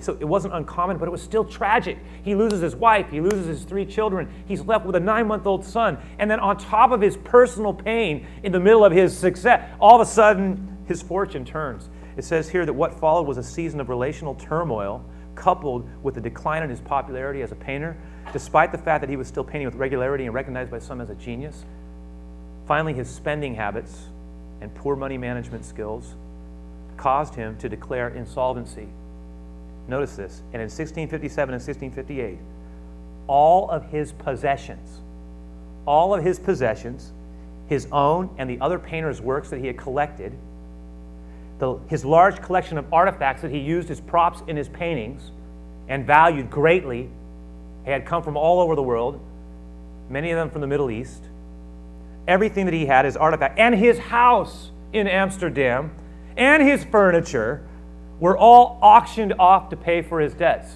so 0.00 0.16
it 0.20 0.24
wasn't 0.24 0.54
uncommon, 0.54 0.98
but 0.98 1.06
it 1.06 1.10
was 1.10 1.22
still 1.22 1.44
tragic. 1.44 1.98
He 2.22 2.34
loses 2.34 2.60
his 2.60 2.74
wife, 2.74 3.10
he 3.10 3.20
loses 3.20 3.46
his 3.46 3.64
three 3.64 3.86
children, 3.86 4.28
he's 4.46 4.62
left 4.62 4.84
with 4.84 4.96
a 4.96 5.00
nine 5.00 5.26
month 5.26 5.46
old 5.46 5.64
son. 5.64 5.98
And 6.18 6.30
then, 6.30 6.40
on 6.40 6.56
top 6.56 6.90
of 6.92 7.00
his 7.00 7.16
personal 7.16 7.72
pain, 7.72 8.26
in 8.42 8.52
the 8.52 8.60
middle 8.60 8.84
of 8.84 8.92
his 8.92 9.16
success, 9.16 9.68
all 9.80 10.00
of 10.00 10.06
a 10.06 10.10
sudden 10.10 10.78
his 10.86 11.02
fortune 11.02 11.44
turns. 11.44 11.88
It 12.16 12.24
says 12.24 12.48
here 12.48 12.66
that 12.66 12.72
what 12.72 12.98
followed 12.98 13.26
was 13.26 13.38
a 13.38 13.42
season 13.42 13.80
of 13.80 13.88
relational 13.88 14.34
turmoil 14.34 15.04
coupled 15.34 15.88
with 16.02 16.16
a 16.16 16.20
decline 16.20 16.62
in 16.62 16.70
his 16.70 16.80
popularity 16.80 17.42
as 17.42 17.52
a 17.52 17.56
painter, 17.56 17.96
despite 18.32 18.72
the 18.72 18.78
fact 18.78 19.00
that 19.00 19.10
he 19.10 19.16
was 19.16 19.26
still 19.28 19.44
painting 19.44 19.66
with 19.66 19.74
regularity 19.74 20.24
and 20.24 20.34
recognized 20.34 20.70
by 20.70 20.78
some 20.78 21.00
as 21.00 21.10
a 21.10 21.14
genius. 21.14 21.64
Finally, 22.66 22.94
his 22.94 23.08
spending 23.08 23.54
habits 23.54 24.06
and 24.60 24.74
poor 24.74 24.96
money 24.96 25.18
management 25.18 25.64
skills 25.64 26.14
caused 26.96 27.34
him 27.34 27.56
to 27.58 27.68
declare 27.68 28.08
insolvency 28.08 28.88
Notice 29.88 30.16
this. 30.16 30.42
And 30.52 30.62
in 30.62 30.68
1657 30.68 31.54
and 31.54 31.62
1658, 31.62 32.38
all 33.26 33.70
of 33.70 33.84
his 33.86 34.12
possessions, 34.12 35.00
all 35.86 36.14
of 36.14 36.22
his 36.22 36.38
possessions, 36.38 37.12
his 37.68 37.86
own 37.90 38.30
and 38.38 38.48
the 38.48 38.60
other 38.60 38.78
painters' 38.78 39.20
works 39.20 39.50
that 39.50 39.60
he 39.60 39.66
had 39.66 39.76
collected, 39.76 40.32
the, 41.62 41.78
his 41.86 42.04
large 42.04 42.42
collection 42.42 42.76
of 42.76 42.92
artifacts 42.92 43.42
that 43.42 43.52
he 43.52 43.58
used 43.60 43.88
as 43.88 44.00
props 44.00 44.42
in 44.48 44.56
his 44.56 44.68
paintings 44.68 45.30
and 45.86 46.04
valued 46.04 46.50
greatly, 46.50 47.08
had 47.86 48.04
come 48.04 48.20
from 48.20 48.36
all 48.36 48.60
over 48.60 48.74
the 48.74 48.82
world, 48.82 49.20
many 50.10 50.32
of 50.32 50.36
them 50.36 50.50
from 50.50 50.60
the 50.60 50.66
Middle 50.66 50.90
East. 50.90 51.22
Everything 52.26 52.64
that 52.64 52.74
he 52.74 52.86
had, 52.86 53.04
his 53.04 53.16
artifact, 53.16 53.60
and 53.60 53.76
his 53.76 53.96
house 53.96 54.72
in 54.92 55.06
Amsterdam, 55.06 55.92
and 56.36 56.64
his 56.64 56.82
furniture, 56.82 57.64
were 58.18 58.36
all 58.36 58.80
auctioned 58.82 59.32
off 59.38 59.68
to 59.70 59.76
pay 59.76 60.02
for 60.02 60.18
his 60.18 60.34
debts. 60.34 60.68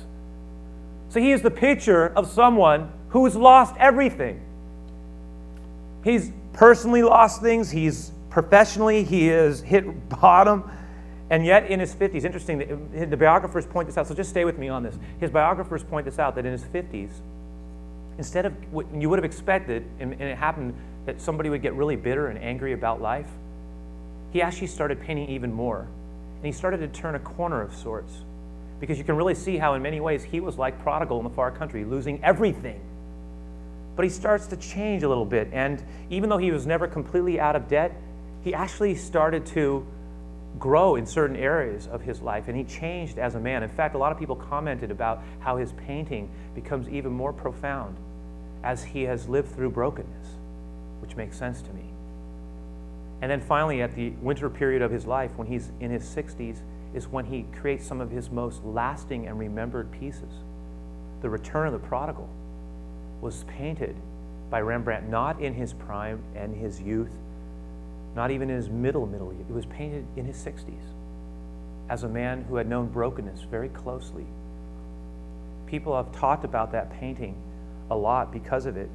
So 1.09 1.18
he 1.18 1.33
is 1.33 1.42
the 1.42 1.51
picture 1.51 2.07
of 2.07 2.31
someone 2.31 2.92
who's 3.09 3.35
lost 3.35 3.75
everything. 3.81 4.40
He's 6.05 6.31
personally 6.53 7.03
lost 7.03 7.42
things, 7.42 7.72
he's 7.72 8.12
professionally, 8.37 9.03
he 9.03 9.29
has 9.29 9.62
hit 9.62 10.11
bottom, 10.11 10.70
and 11.31 11.46
yet 11.46 11.70
in 11.70 11.81
his 11.81 11.94
50s, 11.94 12.22
interesting, 12.22 12.59
the 13.09 13.16
biographers 13.16 13.64
point 13.64 13.88
this 13.88 13.96
out, 13.96 14.07
so 14.07 14.14
just 14.14 14.29
stay 14.29 14.44
with 14.44 14.59
me 14.59 14.68
on 14.68 14.83
this. 14.83 14.94
His 15.20 15.31
biographers 15.31 15.83
point 15.83 16.05
this 16.05 16.18
out 16.18 16.35
that 16.35 16.44
in 16.44 16.53
his 16.53 16.62
50s, 16.64 17.09
instead 18.18 18.44
of 18.44 18.53
what 18.70 18.85
you 18.94 19.09
would 19.09 19.18
have 19.18 19.25
expected, 19.25 19.87
and, 20.01 20.12
it 20.20 20.37
happened 20.37 20.75
that 21.07 21.18
somebody 21.18 21.49
would 21.49 21.62
get 21.62 21.72
really 21.72 21.96
bitter 21.96 22.27
and 22.27 22.38
angry 22.38 22.75
about 22.75 23.01
life, 23.01 23.27
he 24.35 24.42
actually 24.42 24.66
started 24.66 25.01
painting 25.01 25.31
even 25.31 25.51
more 25.51 25.87
and 26.37 26.44
he 26.44 26.53
started 26.53 26.77
to 26.81 26.88
turn 26.88 27.14
a 27.14 27.20
corner 27.20 27.62
of 27.62 27.75
sorts. 27.75 28.18
Because 28.81 28.99
you 28.99 29.05
can 29.05 29.16
really 29.16 29.35
see 29.35 29.57
how, 29.57 29.72
in 29.72 29.81
many 29.81 30.01
ways, 30.01 30.22
he 30.22 30.40
was 30.40 30.59
like 30.59 30.79
prodigal 30.83 31.16
in 31.16 31.25
the 31.25 31.31
far 31.31 31.51
country, 31.51 31.87
losing 31.87 32.22
everything. 32.22 32.83
But 33.96 34.05
he 34.05 34.11
starts 34.11 34.46
to 34.49 34.59
change 34.59 35.05
a 35.05 35.09
little 35.09 35.25
bit. 35.25 35.49
And 35.55 35.83
even 36.11 36.29
though 36.29 36.37
he 36.37 36.51
was 36.51 36.66
never 36.66 36.87
completely 36.87 37.40
out 37.40 37.57
of 37.57 37.66
debt, 37.68 37.99
he 38.47 38.55
actually 38.55 38.95
started 38.95 39.45
to 39.45 39.85
grow 40.61 40.95
in 40.95 41.05
certain 41.05 41.35
areas 41.35 41.89
of 41.89 42.01
his 42.01 42.23
life. 42.23 42.47
And 42.47 42.57
he 42.57 42.63
changed 42.63 43.19
as 43.19 43.35
a 43.35 43.41
man. 43.41 43.65
In 43.65 43.69
fact, 43.69 43.97
a 43.97 43.99
lot 43.99 44.13
of 44.13 44.19
people 44.21 44.37
commented 44.37 44.93
about 44.93 45.21
how 45.41 45.57
his 45.57 45.73
painting 45.73 46.31
becomes 46.55 46.89
even 46.89 47.11
more 47.11 47.33
profound 47.33 47.97
as 48.63 48.85
he 48.85 49.03
has 49.03 49.29
lived 49.29 49.53
through 49.53 49.71
brokenness, 49.71 50.29
which 51.01 51.17
makes 51.17 51.37
sense 51.37 51.61
to 51.61 51.73
me. 51.73 51.83
And 53.21 53.29
then 53.29 53.41
finally, 53.41 53.83
at 53.83 53.97
the 53.97 54.11
winter 54.23 54.49
period 54.49 54.81
of 54.81 54.93
his 54.93 55.07
life, 55.07 55.33
when 55.35 55.49
he's 55.49 55.73
in 55.81 55.91
his 55.91 56.05
60s, 56.05 56.59
is 56.95 57.09
when 57.09 57.25
he 57.25 57.47
creates 57.61 57.85
some 57.85 58.01
of 58.01 58.13
his 58.13 58.31
most 58.31 58.63
lasting 58.63 59.27
and 59.27 59.41
remembered 59.41 59.91
pieces. 59.91 60.33
The 61.21 61.29
Return 61.29 61.67
of 61.67 61.73
the 61.73 61.85
Prodigal 61.85 62.29
was 63.21 63.43
painted 63.49 63.97
by 64.51 64.61
Rembrandt 64.61 65.09
not 65.09 65.41
in 65.41 65.53
his 65.53 65.73
prime 65.73 66.23
and 66.37 66.55
his 66.55 66.81
youth, 66.81 67.11
not 68.16 68.31
even 68.31 68.50
in 68.50 68.57
his 68.57 68.68
middle 68.68 69.07
middle 69.07 69.33
years. 69.33 69.46
It 69.48 69.55
was 69.55 69.66
painted 69.66 70.05
in 70.16 70.24
his 70.24 70.37
60s 70.37 70.72
as 71.88 72.02
a 72.02 72.09
man 72.09 72.44
who 72.48 72.57
had 72.57 72.68
known 72.68 72.88
brokenness 72.88 73.42
very 73.42 73.68
closely. 73.68 74.26
People 75.66 75.94
have 75.94 76.11
talked 76.12 76.44
about 76.44 76.72
that 76.72 76.90
painting 76.98 77.37
a 77.90 77.96
lot 77.96 78.33
because 78.33 78.66
of 78.66 78.76
it. 78.76 78.90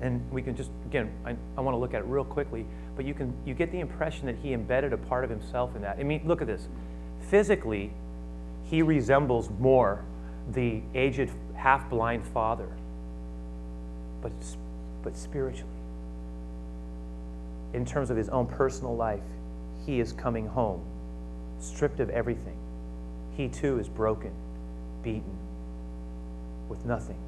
And 0.00 0.30
we 0.30 0.42
can 0.42 0.54
just, 0.54 0.70
again, 0.86 1.10
I, 1.24 1.34
I 1.56 1.60
want 1.60 1.74
to 1.74 1.78
look 1.78 1.94
at 1.94 2.00
it 2.00 2.04
real 2.04 2.24
quickly 2.24 2.66
but 2.98 3.06
you 3.06 3.14
can 3.14 3.32
you 3.46 3.54
get 3.54 3.70
the 3.70 3.78
impression 3.78 4.26
that 4.26 4.34
he 4.42 4.52
embedded 4.52 4.92
a 4.92 4.96
part 4.96 5.22
of 5.22 5.30
himself 5.30 5.76
in 5.76 5.82
that. 5.82 5.98
I 6.00 6.02
mean, 6.02 6.20
look 6.24 6.40
at 6.40 6.48
this. 6.48 6.68
Physically, 7.30 7.92
he 8.64 8.82
resembles 8.82 9.50
more 9.60 10.04
the 10.50 10.82
aged 10.96 11.30
half-blind 11.54 12.26
father. 12.26 12.68
But 14.20 14.32
but 15.04 15.16
spiritually, 15.16 15.77
in 17.74 17.84
terms 17.84 18.10
of 18.10 18.16
his 18.16 18.28
own 18.28 18.46
personal 18.46 18.96
life, 18.96 19.22
he 19.84 20.00
is 20.00 20.12
coming 20.12 20.46
home, 20.46 20.84
stripped 21.60 22.00
of 22.00 22.10
everything. 22.10 22.56
He 23.36 23.48
too 23.48 23.78
is 23.78 23.88
broken, 23.88 24.32
beaten, 25.02 25.36
with 26.68 26.84
nothing. 26.84 27.18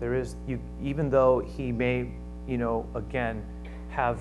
There 0.00 0.14
is 0.14 0.36
you 0.46 0.60
even 0.82 1.10
though 1.10 1.40
he 1.40 1.72
may, 1.72 2.10
you 2.46 2.58
know, 2.58 2.86
again 2.94 3.44
have 3.90 4.20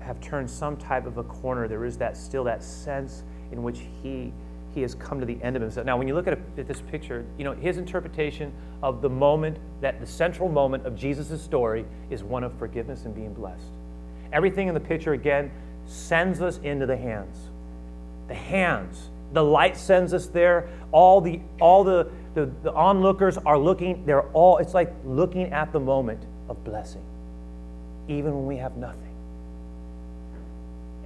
have 0.00 0.20
turned 0.20 0.50
some 0.50 0.76
type 0.76 1.06
of 1.06 1.18
a 1.18 1.22
corner, 1.22 1.68
there 1.68 1.84
is 1.84 1.96
that 1.98 2.16
still 2.16 2.44
that 2.44 2.62
sense 2.62 3.22
in 3.52 3.62
which 3.62 3.80
he 4.02 4.32
he 4.74 4.80
has 4.80 4.94
come 4.94 5.20
to 5.20 5.26
the 5.26 5.38
end 5.42 5.54
of 5.54 5.62
himself. 5.62 5.84
Now, 5.84 5.98
when 5.98 6.08
you 6.08 6.14
look 6.14 6.26
at, 6.26 6.32
a, 6.32 6.60
at 6.60 6.66
this 6.66 6.80
picture, 6.80 7.24
you 7.36 7.44
know 7.44 7.52
his 7.52 7.76
interpretation 7.78 8.52
of 8.82 9.02
the 9.02 9.10
moment 9.10 9.58
that 9.80 10.00
the 10.00 10.06
central 10.06 10.48
moment 10.48 10.86
of 10.86 10.96
Jesus' 10.96 11.42
story 11.42 11.84
is 12.10 12.22
one 12.22 12.42
of 12.42 12.52
forgiveness 12.58 13.04
and 13.04 13.14
being 13.14 13.34
blessed. 13.34 13.72
Everything 14.32 14.68
in 14.68 14.74
the 14.74 14.80
picture 14.80 15.12
again 15.12 15.50
sends 15.86 16.40
us 16.40 16.58
into 16.58 16.86
the 16.86 16.96
hands. 16.96 17.36
The 18.28 18.34
hands. 18.34 19.10
The 19.32 19.42
light 19.42 19.76
sends 19.76 20.12
us 20.14 20.26
there. 20.26 20.68
All 20.90 21.20
the 21.20 21.40
all 21.60 21.84
the, 21.84 22.10
the, 22.34 22.50
the 22.62 22.72
onlookers 22.72 23.38
are 23.38 23.58
looking, 23.58 24.04
they're 24.06 24.28
all, 24.30 24.58
it's 24.58 24.74
like 24.74 24.92
looking 25.04 25.52
at 25.52 25.72
the 25.72 25.80
moment 25.80 26.22
of 26.48 26.62
blessing, 26.64 27.02
even 28.08 28.34
when 28.34 28.46
we 28.46 28.56
have 28.56 28.76
nothing. 28.76 29.14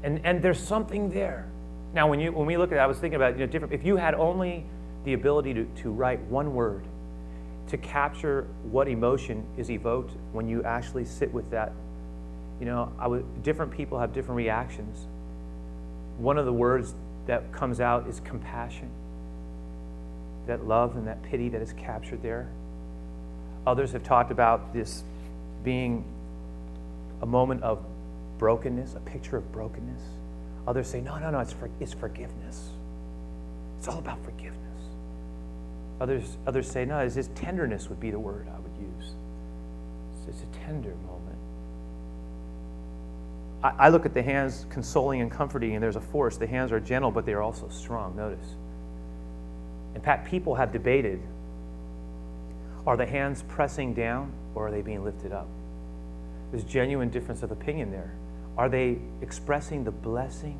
And, 0.03 0.21
and 0.25 0.43
there's 0.43 0.61
something 0.61 1.11
there. 1.11 1.47
Now, 1.95 2.09
when, 2.09 2.21
you, 2.21 2.31
when 2.31 2.47
we 2.47 2.57
look 2.57 2.71
at 2.71 2.79
it, 2.79 2.81
I 2.81 2.87
was 2.87 2.99
thinking 2.99 3.17
about 3.17 3.35
you 3.35 3.41
know, 3.41 3.51
different. 3.51 3.73
If 3.73 3.85
you 3.85 3.97
had 3.97 4.15
only 4.15 4.65
the 5.05 5.15
ability 5.15 5.55
to, 5.55 5.65
to 5.83 5.91
write 5.91 6.21
one 6.23 6.55
word 6.55 6.85
to 7.69 7.77
capture 7.77 8.47
what 8.71 8.87
emotion 8.87 9.45
is 9.57 9.71
evoked 9.71 10.13
when 10.33 10.49
you 10.49 10.63
actually 10.63 11.05
sit 11.05 11.33
with 11.33 11.51
that. 11.51 11.73
You 12.61 12.67
know, 12.67 13.25
different 13.43 13.73
people 13.73 13.99
have 13.99 14.13
different 14.13 14.37
reactions. 14.37 15.07
One 16.19 16.39
of 16.39 16.47
the 16.47 16.53
words 16.53 16.95
that 17.27 17.53
comes 17.53 17.81
out 17.81 18.07
is 18.07 18.21
compassion, 18.21 18.89
that 20.47 20.67
love 20.67 20.97
and 20.97 21.07
that 21.07 21.23
pity 21.23 21.49
that 21.51 21.61
is 21.61 21.73
captured 21.75 22.23
there. 22.23 22.49
Others 23.67 23.93
have 23.93 24.05
talked 24.05 24.31
about 24.31 24.73
this 24.73 25.03
being 25.65 26.05
a 27.21 27.27
moment 27.27 27.63
of 27.63 27.85
brokenness, 28.39 28.95
a 28.95 29.01
picture 29.01 29.37
of 29.37 29.51
brokenness. 29.53 30.03
Others 30.67 30.89
say, 30.89 31.01
no, 31.01 31.19
no, 31.19 31.31
no, 31.31 31.41
it's, 31.41 31.53
for, 31.53 31.71
it's 31.81 31.93
forgiveness. 31.93 32.71
It's 33.79 33.89
all 33.89 33.99
about 33.99 34.25
forgiveness. 34.25 34.57
Others, 36.01 36.37
others 36.47 36.71
say, 36.71 36.85
no, 36.85 36.99
it's 36.99 37.15
just 37.15 37.35
tenderness 37.35 37.89
would 37.89 38.01
be 38.01 38.11
the 38.11 38.19
word 38.19 38.47
I 38.49 38.59
would 38.59 38.77
use. 38.81 39.13
It's, 40.29 40.37
it's 40.37 40.43
a 40.43 40.59
tender 40.65 40.95
moment. 41.07 41.16
I, 43.63 43.89
look 43.89 44.07
at 44.07 44.15
the 44.15 44.23
hands 44.23 44.67
consoling 44.71 45.23
and 45.23 45.31
comforting, 45.31 45.75
and 45.75 45.83
there's 45.83 45.97
a 45.97 46.01
force. 46.01 46.37
The 46.37 46.47
hands 46.47 46.71
are 46.73 46.79
gentle, 46.79 47.11
but 47.11 47.27
they 47.27 47.33
are 47.33 47.43
also 47.43 47.69
strong. 47.69 48.15
Notice. 48.15 48.47
In 49.95 50.01
fact, 50.03 50.29
people 50.29 50.55
have 50.55 50.73
debated 50.73 51.21
are 52.87 52.97
the 52.97 53.07
hands 53.07 53.43
pressing 53.49 53.95
down 53.95 54.33
or 54.55 54.69
are 54.69 54.71
they 54.71 54.83
being 54.83 55.03
lifted 55.03 55.33
up? 55.33 55.49
There's 56.53 56.65
genuine 56.65 57.11
difference 57.11 57.43
of 57.43 57.51
opinion 57.51 57.91
there. 57.91 58.15
Are 58.57 58.69
they 58.69 58.99
expressing 59.21 59.85
the 59.85 59.91
blessing 59.91 60.59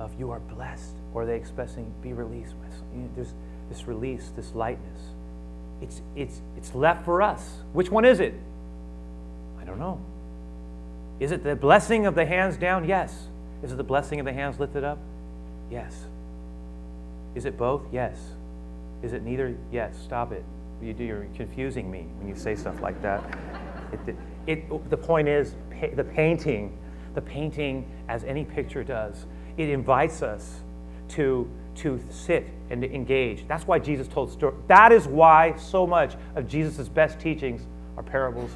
of 0.00 0.18
you 0.18 0.30
are 0.30 0.40
blessed, 0.40 0.96
or 1.14 1.22
are 1.22 1.26
they 1.26 1.36
expressing 1.36 1.92
be 2.02 2.12
released? 2.12 2.54
There's 3.14 3.34
this 3.68 3.86
release, 3.86 4.30
this 4.34 4.54
lightness. 4.54 4.98
It's, 5.80 6.02
it's, 6.16 6.40
it's 6.56 6.74
left 6.74 7.04
for 7.04 7.22
us. 7.22 7.48
Which 7.72 7.90
one 7.90 8.04
is 8.04 8.18
it? 8.18 8.34
I 9.60 9.64
don't 9.64 9.78
know. 9.78 10.00
Is 11.20 11.32
it 11.32 11.44
the 11.44 11.54
blessing 11.54 12.06
of 12.06 12.14
the 12.14 12.24
hands 12.24 12.56
down? 12.56 12.88
Yes. 12.88 13.28
Is 13.62 13.72
it 13.72 13.76
the 13.76 13.84
blessing 13.84 14.18
of 14.20 14.26
the 14.26 14.32
hands 14.32 14.58
lifted 14.58 14.84
up? 14.84 14.98
Yes. 15.70 16.06
Is 17.34 17.44
it 17.44 17.58
both? 17.58 17.82
Yes. 17.92 18.18
Is 19.02 19.12
it 19.12 19.22
neither? 19.22 19.54
Yes. 19.70 19.96
Stop 20.02 20.32
it. 20.32 20.42
You 20.82 20.94
do, 20.94 21.04
you're 21.04 21.26
confusing 21.36 21.90
me 21.90 22.06
when 22.18 22.28
you 22.28 22.34
say 22.34 22.56
stuff 22.56 22.80
like 22.80 23.00
that. 23.02 23.22
It, 24.06 24.16
it, 24.46 24.90
the 24.90 24.96
point 24.96 25.26
is, 25.26 25.56
the 25.96 26.04
painting, 26.04 26.78
the 27.16 27.20
painting, 27.20 27.90
as 28.08 28.22
any 28.22 28.44
picture 28.44 28.84
does, 28.84 29.26
it 29.56 29.68
invites 29.68 30.22
us 30.22 30.60
to, 31.08 31.50
to 31.76 32.00
sit 32.08 32.48
and 32.70 32.80
to 32.82 32.94
engage. 32.94 33.46
That's 33.48 33.66
why 33.66 33.80
Jesus 33.80 34.06
told 34.06 34.30
stories. 34.30 34.56
That 34.68 34.92
is 34.92 35.08
why 35.08 35.56
so 35.56 35.88
much 35.88 36.14
of 36.36 36.46
Jesus' 36.46 36.88
best 36.88 37.18
teachings 37.18 37.62
are 37.96 38.04
parables, 38.04 38.52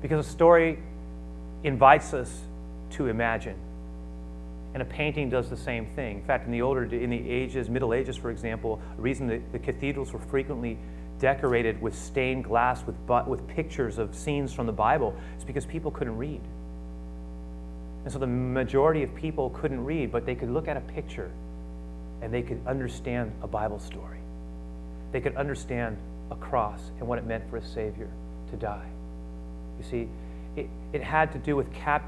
because 0.00 0.26
a 0.26 0.28
story 0.28 0.78
invites 1.64 2.14
us 2.14 2.42
to 2.90 3.06
imagine. 3.06 3.56
And 4.74 4.82
a 4.82 4.86
painting 4.86 5.30
does 5.30 5.48
the 5.48 5.56
same 5.56 5.86
thing. 5.86 6.18
In 6.18 6.24
fact, 6.24 6.46
in 6.46 6.52
the 6.52 6.62
older, 6.62 6.84
in 6.84 7.10
the 7.10 7.30
ages, 7.30 7.70
Middle 7.70 7.94
Ages, 7.94 8.16
for 8.16 8.30
example, 8.30 8.80
the 8.96 9.02
reason 9.02 9.26
that 9.28 9.52
the 9.52 9.58
cathedrals 9.58 10.12
were 10.12 10.18
frequently 10.18 10.78
decorated 11.18 11.80
with 11.80 11.96
stained 11.96 12.44
glass 12.44 12.84
with, 12.86 12.96
with 13.26 13.46
pictures 13.48 13.98
of 13.98 14.14
scenes 14.14 14.52
from 14.52 14.66
the 14.66 14.72
Bible 14.72 15.16
is 15.38 15.44
because 15.44 15.64
people 15.64 15.90
couldn't 15.90 16.16
read. 16.16 16.40
And 18.04 18.12
so 18.12 18.18
the 18.18 18.26
majority 18.26 19.02
of 19.02 19.14
people 19.14 19.50
couldn't 19.50 19.84
read, 19.84 20.12
but 20.12 20.26
they 20.26 20.34
could 20.34 20.50
look 20.50 20.68
at 20.68 20.76
a 20.76 20.80
picture 20.80 21.30
and 22.22 22.32
they 22.32 22.42
could 22.42 22.60
understand 22.66 23.32
a 23.42 23.46
Bible 23.46 23.78
story. 23.78 24.18
They 25.12 25.20
could 25.20 25.36
understand 25.36 25.96
a 26.30 26.36
cross 26.36 26.80
and 26.98 27.08
what 27.08 27.18
it 27.18 27.26
meant 27.26 27.48
for 27.50 27.56
a 27.56 27.64
Savior 27.64 28.10
to 28.50 28.56
die. 28.56 28.86
You 29.78 29.84
see, 29.84 30.08
it, 30.56 30.68
it 30.92 31.02
had 31.02 31.32
to 31.32 31.38
do 31.38 31.54
with 31.54 31.72
cap, 31.72 32.02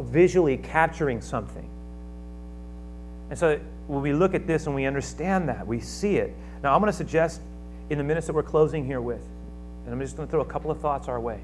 visually 0.00 0.56
capturing 0.56 1.20
something. 1.20 1.68
And 3.30 3.38
so 3.38 3.58
when 3.86 4.02
we 4.02 4.12
look 4.12 4.34
at 4.34 4.46
this 4.46 4.66
and 4.66 4.74
we 4.74 4.86
understand 4.86 5.48
that, 5.48 5.66
we 5.66 5.80
see 5.80 6.16
it. 6.16 6.34
Now, 6.62 6.74
I'm 6.74 6.80
going 6.80 6.92
to 6.92 6.96
suggest 6.96 7.40
in 7.88 7.98
the 7.98 8.04
minutes 8.04 8.26
that 8.26 8.34
we're 8.34 8.42
closing 8.42 8.84
here 8.84 9.00
with, 9.00 9.22
and 9.84 9.94
I'm 9.94 10.00
just 10.00 10.16
going 10.16 10.28
to 10.28 10.30
throw 10.30 10.42
a 10.42 10.44
couple 10.44 10.70
of 10.70 10.80
thoughts 10.80 11.08
our 11.08 11.18
way, 11.18 11.40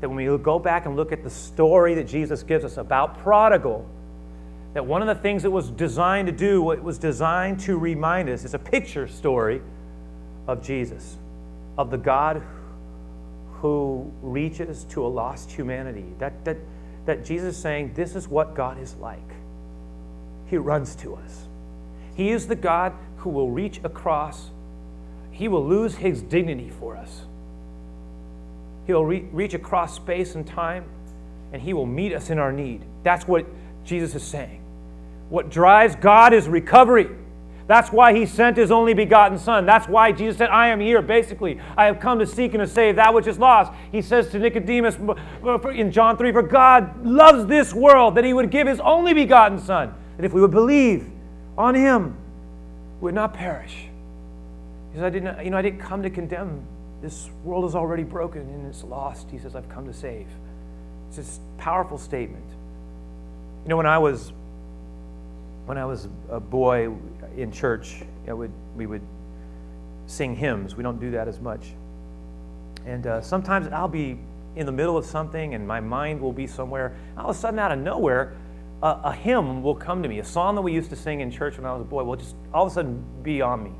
that 0.00 0.08
when 0.08 0.16
we 0.16 0.38
go 0.38 0.58
back 0.58 0.86
and 0.86 0.96
look 0.96 1.12
at 1.12 1.24
the 1.24 1.30
story 1.30 1.94
that 1.94 2.04
Jesus 2.04 2.42
gives 2.42 2.64
us 2.64 2.76
about 2.76 3.18
prodigal, 3.18 3.86
that 4.74 4.84
one 4.84 5.02
of 5.02 5.08
the 5.08 5.14
things 5.14 5.44
it 5.44 5.52
was 5.52 5.70
designed 5.70 6.26
to 6.26 6.32
do, 6.32 6.62
what 6.62 6.78
it 6.78 6.84
was 6.84 6.98
designed 6.98 7.58
to 7.60 7.76
remind 7.76 8.28
us, 8.28 8.44
is 8.44 8.54
a 8.54 8.58
picture 8.58 9.08
story 9.08 9.60
of 10.46 10.62
Jesus, 10.62 11.16
of 11.76 11.90
the 11.90 11.98
God 11.98 12.42
who 13.60 14.10
reaches 14.22 14.84
to 14.84 15.04
a 15.04 15.08
lost 15.08 15.50
humanity. 15.50 16.06
That, 16.18 16.44
that, 16.44 16.56
that 17.06 17.24
Jesus 17.24 17.56
is 17.56 17.62
saying, 17.62 17.92
This 17.94 18.14
is 18.14 18.28
what 18.28 18.54
God 18.54 18.80
is 18.80 18.94
like. 18.96 19.18
He 20.46 20.56
runs 20.56 20.94
to 20.96 21.14
us. 21.14 21.46
He 22.14 22.30
is 22.30 22.46
the 22.46 22.56
God 22.56 22.92
who 23.18 23.30
will 23.30 23.50
reach 23.50 23.80
across 23.84 24.50
he 25.38 25.46
will 25.46 25.64
lose 25.64 25.94
his 25.94 26.20
dignity 26.20 26.68
for 26.68 26.96
us. 26.96 27.22
He 28.88 28.92
will 28.92 29.06
re- 29.06 29.24
reach 29.30 29.54
across 29.54 29.94
space 29.94 30.34
and 30.34 30.44
time 30.44 30.84
and 31.52 31.62
he 31.62 31.72
will 31.72 31.86
meet 31.86 32.12
us 32.12 32.28
in 32.28 32.40
our 32.40 32.50
need. 32.50 32.82
That's 33.04 33.28
what 33.28 33.46
Jesus 33.84 34.16
is 34.16 34.24
saying. 34.24 34.60
What 35.28 35.48
drives 35.48 35.94
God 35.94 36.34
is 36.34 36.48
recovery. 36.48 37.08
That's 37.68 37.92
why 37.92 38.14
he 38.14 38.24
sent 38.24 38.56
his 38.56 38.70
only 38.70 38.94
begotten 38.94 39.38
Son. 39.38 39.66
That's 39.66 39.86
why 39.86 40.10
Jesus 40.10 40.38
said, 40.38 40.48
I 40.48 40.68
am 40.68 40.80
here. 40.80 41.02
Basically, 41.02 41.60
I 41.76 41.84
have 41.84 42.00
come 42.00 42.18
to 42.18 42.26
seek 42.26 42.54
and 42.54 42.62
to 42.62 42.66
save 42.66 42.96
that 42.96 43.12
which 43.12 43.26
is 43.26 43.38
lost. 43.38 43.72
He 43.92 44.00
says 44.00 44.30
to 44.30 44.38
Nicodemus 44.38 44.96
in 45.76 45.92
John 45.92 46.16
3 46.16 46.32
For 46.32 46.42
God 46.42 47.04
loves 47.04 47.44
this 47.44 47.74
world 47.74 48.14
that 48.14 48.24
he 48.24 48.32
would 48.32 48.50
give 48.50 48.66
his 48.66 48.80
only 48.80 49.12
begotten 49.12 49.58
Son, 49.58 49.94
that 50.16 50.24
if 50.24 50.32
we 50.32 50.40
would 50.40 50.50
believe 50.50 51.10
on 51.58 51.74
him, 51.74 52.16
we 53.00 53.04
would 53.04 53.14
not 53.14 53.34
perish, 53.34 53.86
He 54.90 54.94
says, 54.94 55.02
I 55.02 55.10
didn't, 55.10 55.44
you 55.44 55.50
know, 55.50 55.58
I 55.58 55.62
didn't 55.62 55.80
come 55.80 56.02
to 56.02 56.10
condemn. 56.10 56.62
This 57.02 57.28
world 57.44 57.66
is 57.66 57.74
already 57.74 58.02
broken 58.02 58.40
and 58.40 58.66
it's 58.66 58.82
lost. 58.82 59.30
He 59.30 59.38
says, 59.38 59.54
I've 59.54 59.68
come 59.68 59.86
to 59.86 59.92
save. 59.92 60.26
It's 61.08 61.18
this 61.18 61.40
powerful 61.58 61.98
statement. 61.98 62.46
You 63.64 63.68
know, 63.68 63.76
when 63.76 63.86
I 63.86 63.98
was 63.98 64.32
when 65.66 65.76
I 65.76 65.84
was 65.84 66.08
a 66.30 66.40
boy 66.40 66.88
in 67.40 67.52
church, 67.52 68.02
would, 68.26 68.52
we 68.76 68.86
would 68.86 69.02
sing 70.06 70.34
hymns. 70.34 70.76
We 70.76 70.82
don't 70.82 71.00
do 71.00 71.10
that 71.12 71.28
as 71.28 71.40
much. 71.40 71.72
And 72.86 73.06
uh, 73.06 73.20
sometimes 73.20 73.68
I'll 73.68 73.88
be 73.88 74.18
in 74.56 74.66
the 74.66 74.72
middle 74.72 74.96
of 74.96 75.04
something 75.04 75.54
and 75.54 75.66
my 75.66 75.80
mind 75.80 76.20
will 76.20 76.32
be 76.32 76.46
somewhere. 76.46 76.94
All 77.16 77.30
of 77.30 77.36
a 77.36 77.38
sudden, 77.38 77.58
out 77.58 77.72
of 77.72 77.78
nowhere, 77.78 78.36
a, 78.82 79.00
a 79.04 79.12
hymn 79.12 79.62
will 79.62 79.74
come 79.74 80.02
to 80.02 80.08
me. 80.08 80.18
A 80.18 80.24
song 80.24 80.54
that 80.54 80.62
we 80.62 80.72
used 80.72 80.90
to 80.90 80.96
sing 80.96 81.20
in 81.20 81.30
church 81.30 81.56
when 81.56 81.66
I 81.66 81.72
was 81.72 81.82
a 81.82 81.84
boy 81.84 82.04
will 82.04 82.16
just 82.16 82.34
all 82.52 82.66
of 82.66 82.72
a 82.72 82.74
sudden 82.74 83.04
be 83.22 83.42
on 83.42 83.62
me 83.62 83.72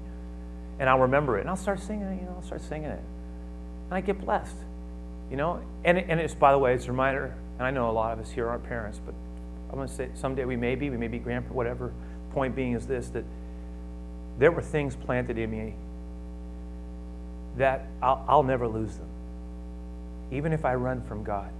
and 0.79 0.89
I'll 0.89 1.01
remember 1.01 1.39
it, 1.39 1.43
and 1.43 1.51
I'll 1.51 1.57
start 1.57 1.81
singing 1.81 2.07
it. 2.07 2.21
You 2.21 2.27
know, 2.27 2.35
I'll 2.37 2.43
start 2.43 2.63
singing 2.63 2.91
it, 2.91 3.03
and 3.87 3.95
I 3.95 4.01
get 4.01 4.21
blessed. 4.21 4.57
You 5.31 5.37
know, 5.37 5.61
and 5.85 5.99
and 5.99 6.21
it's 6.21 6.35
by 6.35 6.53
the 6.53 6.59
way, 6.59 6.75
it's 6.75 6.87
a 6.87 6.91
reminder. 6.91 7.35
And 7.59 7.67
I 7.67 7.71
know 7.71 7.91
a 7.91 7.93
lot 7.93 8.13
of 8.13 8.21
us 8.21 8.31
here 8.31 8.49
aren't 8.49 8.65
parents, 8.65 9.01
but 9.05 9.15
I'm 9.71 9.77
going 9.77 9.89
to 9.89 9.95
say 9.95 10.09
someday 10.15 10.45
we 10.45 10.57
may 10.57 10.77
be, 10.77 10.91
we 10.91 10.97
may 10.97 11.09
be 11.09 11.19
grandparents, 11.19 11.55
whatever. 11.55 11.93
Point 12.33 12.55
being 12.55 12.75
is 12.75 12.87
this: 12.87 13.09
that 13.11 13.25
there 14.39 14.53
were 14.53 14.63
things 14.63 14.97
planted 14.97 15.39
in 15.39 15.51
me 15.51 15.75
that 17.57 17.87
I'll, 18.01 18.25
I'll 18.29 18.43
never 18.43 18.69
lose 18.69 18.95
them, 18.97 19.09
even 20.31 20.53
if 20.53 20.65
I 20.65 20.75
run 20.75 21.03
from 21.03 21.25
God. 21.25 21.51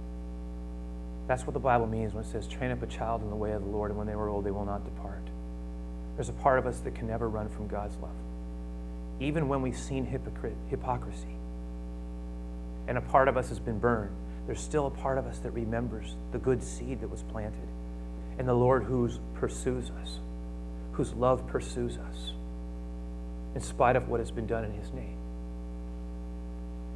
That's 1.27 1.45
what 1.45 1.53
the 1.53 1.59
Bible 1.59 1.87
means 1.87 2.13
when 2.13 2.23
it 2.23 2.27
says, 2.31 2.47
train 2.47 2.71
up 2.71 2.81
a 2.81 2.87
child 2.87 3.21
in 3.21 3.29
the 3.29 3.35
way 3.35 3.51
of 3.51 3.61
the 3.61 3.69
Lord, 3.69 3.91
and 3.91 3.97
when 3.97 4.07
they 4.07 4.15
were 4.15 4.29
old, 4.29 4.45
they 4.45 4.51
will 4.51 4.65
not 4.65 4.83
depart. 4.83 5.21
There's 6.15 6.29
a 6.29 6.33
part 6.33 6.59
of 6.59 6.65
us 6.65 6.79
that 6.79 6.95
can 6.95 7.07
never 7.07 7.29
run 7.29 7.49
from 7.49 7.67
God's 7.67 7.95
love 7.97 8.15
even 9.19 9.47
when 9.47 9.61
we've 9.61 9.77
seen 9.77 10.05
hypocrite, 10.05 10.55
hypocrisy. 10.69 11.35
And 12.87 12.97
a 12.97 13.01
part 13.01 13.27
of 13.27 13.37
us 13.37 13.49
has 13.49 13.59
been 13.59 13.79
burned. 13.79 14.15
There's 14.45 14.61
still 14.61 14.87
a 14.87 14.91
part 14.91 15.17
of 15.17 15.27
us 15.27 15.39
that 15.39 15.51
remembers 15.51 16.15
the 16.31 16.39
good 16.39 16.63
seed 16.63 17.01
that 17.01 17.09
was 17.09 17.23
planted 17.23 17.67
and 18.37 18.47
the 18.47 18.53
Lord 18.53 18.83
who 18.83 19.09
pursues 19.35 19.91
us, 20.01 20.19
whose 20.93 21.13
love 21.13 21.45
pursues 21.47 21.97
us, 21.97 22.31
in 23.55 23.61
spite 23.61 23.95
of 23.95 24.07
what 24.07 24.19
has 24.19 24.31
been 24.31 24.47
done 24.47 24.63
in 24.63 24.73
His 24.73 24.91
name. 24.93 25.17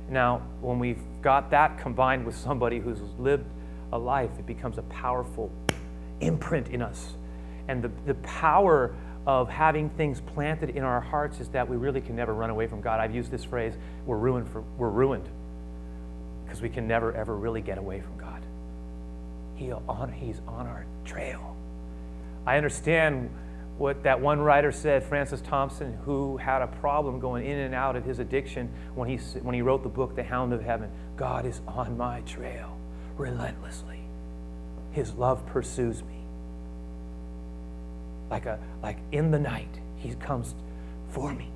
Now, 0.09 0.41
when 0.61 0.79
we've 0.79 1.01
got 1.21 1.49
that 1.51 1.77
combined 1.77 2.25
with 2.25 2.35
somebody 2.35 2.79
who's 2.79 2.99
lived 3.17 3.45
a 3.91 3.97
life, 3.97 4.31
it 4.37 4.45
becomes 4.45 4.77
a 4.77 4.83
powerful 4.83 5.51
imprint 6.19 6.69
in 6.69 6.81
us. 6.81 7.13
And 7.67 7.81
the, 7.81 7.91
the 8.05 8.15
power 8.15 8.93
of 9.25 9.47
having 9.49 9.89
things 9.91 10.19
planted 10.19 10.71
in 10.71 10.83
our 10.83 10.99
hearts 10.99 11.39
is 11.39 11.47
that 11.49 11.69
we 11.69 11.77
really 11.77 12.01
can 12.01 12.15
never 12.15 12.33
run 12.33 12.49
away 12.49 12.67
from 12.67 12.81
God. 12.81 12.99
I've 12.99 13.15
used 13.15 13.31
this 13.31 13.43
phrase, 13.43 13.73
we're 14.05 14.17
ruined 14.17 14.49
for 14.49 14.61
we're 14.77 14.89
ruined 14.89 15.27
because 16.43 16.61
we 16.61 16.69
can 16.69 16.87
never 16.87 17.13
ever 17.13 17.35
really 17.35 17.61
get 17.61 17.77
away 17.77 18.01
from 18.01 18.17
God. 18.17 18.41
He 19.55 19.71
on, 19.71 20.11
he's 20.11 20.41
on 20.47 20.67
our 20.67 20.85
trail. 21.05 21.55
I 22.45 22.57
understand 22.57 23.29
what 23.77 24.03
that 24.03 24.19
one 24.21 24.39
writer 24.39 24.71
said, 24.71 25.03
Francis 25.03 25.41
Thompson, 25.41 25.93
who 26.05 26.37
had 26.37 26.61
a 26.61 26.67
problem 26.67 27.19
going 27.19 27.45
in 27.45 27.57
and 27.59 27.73
out 27.73 27.95
of 27.95 28.05
his 28.05 28.19
addiction 28.19 28.69
when 28.95 29.09
he, 29.09 29.17
when 29.41 29.55
he 29.55 29.61
wrote 29.61 29.83
the 29.83 29.89
book, 29.89 30.15
The 30.15 30.23
Hound 30.23 30.53
of 30.53 30.61
Heaven 30.61 30.91
God 31.15 31.45
is 31.45 31.61
on 31.67 31.97
my 31.97 32.21
trail 32.21 32.77
relentlessly. 33.17 33.99
His 34.91 35.13
love 35.13 35.45
pursues 35.47 36.03
me. 36.03 36.19
Like, 38.29 38.45
a, 38.45 38.59
like 38.81 38.97
in 39.11 39.31
the 39.31 39.39
night, 39.39 39.79
he 39.97 40.13
comes 40.15 40.55
for 41.09 41.33
me. 41.33 41.49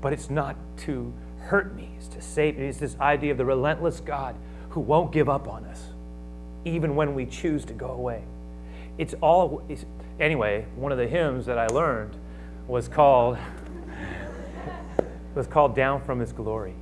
But 0.00 0.12
it's 0.12 0.30
not 0.30 0.56
to 0.78 1.12
hurt 1.40 1.74
me, 1.74 1.90
it's 1.98 2.08
to 2.08 2.22
save 2.22 2.58
me. 2.58 2.66
It's 2.66 2.78
this 2.78 2.96
idea 3.00 3.32
of 3.32 3.38
the 3.38 3.44
relentless 3.44 4.00
God 4.00 4.34
who 4.70 4.80
won't 4.80 5.12
give 5.12 5.28
up 5.28 5.48
on 5.48 5.64
us, 5.64 5.82
even 6.64 6.94
when 6.94 7.14
we 7.14 7.26
choose 7.26 7.64
to 7.66 7.72
go 7.72 7.88
away. 7.90 8.22
It's 8.98 9.14
all, 9.20 9.62
anyway, 10.20 10.66
one 10.76 10.92
of 10.92 10.98
the 10.98 11.08
hymns 11.08 11.46
that 11.46 11.58
I 11.58 11.66
learned 11.66 12.16
was 12.68 12.86
called 12.86 13.38
was 15.34 15.46
called 15.46 15.74
Down 15.74 16.02
from 16.04 16.18
His 16.20 16.32
Glory. 16.32 16.74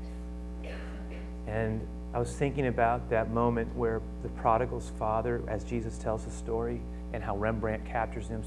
And 1.47 1.87
I 2.15 2.19
was 2.19 2.33
thinking 2.35 2.67
about 2.67 3.09
that 3.11 3.31
moment 3.31 3.75
where 3.77 4.01
the 4.23 4.29
prodigal's 4.31 4.91
father, 4.99 5.43
as 5.49 5.65
Jesus 5.65 5.99
tells 5.99 6.25
the 6.25 6.31
story, 6.31 6.81
and 7.13 7.23
how 7.23 7.37
Rembrandt 7.37 7.85
captures 7.87 8.29
him, 8.29 8.43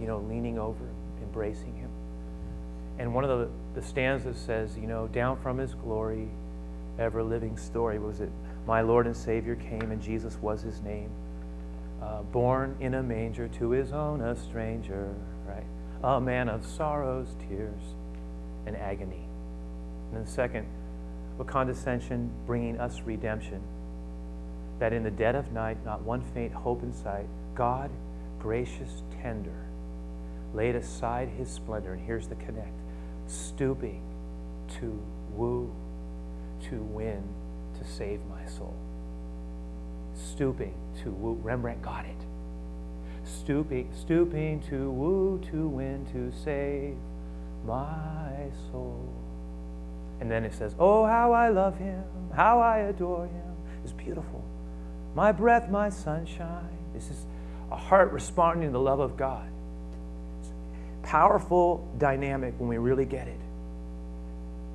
you 0.00 0.06
know, 0.06 0.18
leaning 0.28 0.58
over, 0.58 0.84
embracing 1.22 1.74
him. 1.76 1.90
And 2.98 3.14
one 3.14 3.24
of 3.24 3.30
the, 3.30 3.48
the 3.80 3.86
stanzas 3.86 4.36
says, 4.38 4.76
you 4.76 4.86
know, 4.86 5.08
down 5.08 5.40
from 5.40 5.58
his 5.58 5.74
glory, 5.74 6.28
ever 6.98 7.22
living 7.22 7.56
story 7.56 7.98
was 7.98 8.20
it, 8.20 8.30
my 8.66 8.80
Lord 8.80 9.06
and 9.06 9.16
Savior 9.16 9.54
came 9.54 9.90
and 9.90 10.02
Jesus 10.02 10.36
was 10.42 10.62
his 10.62 10.80
name 10.82 11.10
uh, 12.02 12.22
born 12.22 12.76
in 12.80 12.94
a 12.94 13.02
manger 13.02 13.48
to 13.48 13.70
his 13.70 13.92
own 13.92 14.20
a 14.20 14.36
stranger, 14.36 15.14
right? 15.46 15.66
A 16.02 16.20
man 16.20 16.48
of 16.48 16.64
sorrows, 16.64 17.28
tears, 17.48 17.80
and 18.66 18.76
agony. 18.76 19.26
And 20.08 20.18
then, 20.18 20.26
second, 20.26 20.66
with 21.36 21.46
condescension 21.46 22.30
bringing 22.46 22.78
us 22.78 23.00
redemption. 23.04 23.62
That 24.78 24.92
in 24.92 25.02
the 25.02 25.10
dead 25.10 25.34
of 25.34 25.52
night, 25.52 25.84
not 25.84 26.02
one 26.02 26.22
faint 26.34 26.52
hope 26.52 26.82
in 26.82 26.92
sight, 26.92 27.26
God, 27.54 27.90
gracious, 28.38 29.02
tender, 29.20 29.66
laid 30.54 30.76
aside 30.76 31.28
his 31.28 31.48
splendor. 31.48 31.94
And 31.94 32.06
here's 32.06 32.28
the 32.28 32.36
connect 32.36 32.74
stooping 33.26 34.02
to 34.80 34.98
woo, 35.34 35.70
to 36.70 36.76
win, 36.76 37.22
to 37.78 37.84
save 37.84 38.20
my 38.30 38.46
soul 38.46 38.77
stooping 40.18 40.74
to 41.02 41.10
woo. 41.10 41.34
Rembrandt 41.42 41.82
got 41.82 42.04
it. 42.04 42.16
Stooping, 43.24 43.90
stooping 43.98 44.60
to 44.68 44.90
woo, 44.90 45.40
to 45.50 45.68
win, 45.68 46.06
to 46.12 46.32
save 46.44 46.96
my 47.64 48.50
soul. 48.70 49.08
And 50.20 50.30
then 50.30 50.44
it 50.44 50.54
says, 50.54 50.74
Oh, 50.78 51.04
how 51.04 51.32
I 51.32 51.48
love 51.48 51.78
him, 51.78 52.02
how 52.34 52.60
I 52.60 52.78
adore 52.78 53.26
him. 53.26 53.56
It's 53.84 53.92
beautiful. 53.92 54.44
My 55.14 55.32
breath, 55.32 55.70
my 55.70 55.90
sunshine. 55.90 56.76
This 56.92 57.10
is 57.10 57.26
a 57.70 57.76
heart 57.76 58.12
responding 58.12 58.68
to 58.68 58.72
the 58.72 58.80
love 58.80 59.00
of 59.00 59.16
God. 59.16 59.48
It's 60.40 60.50
powerful 61.02 61.88
dynamic 61.98 62.54
when 62.58 62.68
we 62.68 62.78
really 62.78 63.04
get 63.04 63.28
it. 63.28 63.40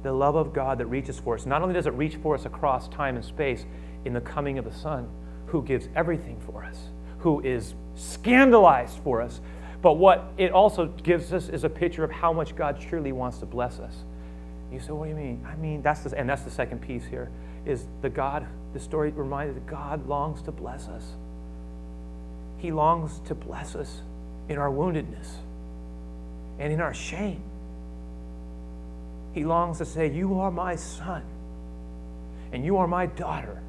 The 0.03 0.12
love 0.12 0.36
of 0.36 0.53
God 0.53 0.79
that 0.79 0.88
reaches 0.88 1.19
for 1.19 1.36
us. 1.36 1.45
Not 1.45 1.62
only 1.62 1.73
does 1.73 1.88
it 1.88 1.93
reach 1.93 2.15
for 2.17 2.36
us 2.36 2.45
across 2.45 2.88
time 2.89 3.15
and 3.15 3.23
space 3.23 3.65
in 4.06 4.13
the 4.13 4.21
coming 4.21 4.58
of 4.58 4.65
the 4.65 4.73
Son, 4.73 5.10
who 5.53 5.61
gives 5.61 5.87
everything 5.95 6.35
for 6.47 6.63
us, 6.63 6.89
who 7.19 7.39
is 7.41 7.75
scandalized 7.93 8.97
for 9.03 9.21
us. 9.21 9.39
But 9.83 9.93
what 9.93 10.33
it 10.35 10.51
also 10.51 10.87
gives 10.87 11.31
us 11.31 11.47
is 11.47 11.63
a 11.63 11.69
picture 11.69 12.03
of 12.03 12.09
how 12.09 12.33
much 12.33 12.55
God 12.55 12.81
truly 12.81 13.11
wants 13.11 13.37
to 13.37 13.45
bless 13.45 13.77
us. 13.79 13.93
You 14.71 14.79
say, 14.79 14.93
what 14.93 15.03
do 15.03 15.11
you 15.11 15.15
mean? 15.15 15.45
I 15.47 15.55
mean, 15.57 15.83
that's 15.83 16.01
the, 16.01 16.17
and 16.17 16.27
that's 16.27 16.41
the 16.41 16.49
second 16.49 16.81
piece 16.81 17.05
here, 17.05 17.29
is 17.67 17.85
the 18.01 18.09
God, 18.09 18.47
the 18.73 18.79
story 18.79 19.11
reminded 19.11 19.55
that 19.57 19.67
God 19.67 20.07
longs 20.07 20.41
to 20.41 20.51
bless 20.51 20.87
us. 20.87 21.05
He 22.57 22.71
longs 22.71 23.19
to 23.27 23.35
bless 23.35 23.75
us 23.75 24.01
in 24.49 24.57
our 24.57 24.71
woundedness 24.71 25.35
and 26.57 26.73
in 26.73 26.81
our 26.81 26.95
shame. 26.95 27.43
He 29.33 29.45
longs 29.45 29.77
to 29.77 29.85
say, 29.85 30.09
You 30.09 30.39
are 30.39 30.49
my 30.49 30.75
son, 30.75 31.21
and 32.51 32.65
you 32.65 32.77
are 32.77 32.87
my 32.87 33.05
daughter, 33.05 33.61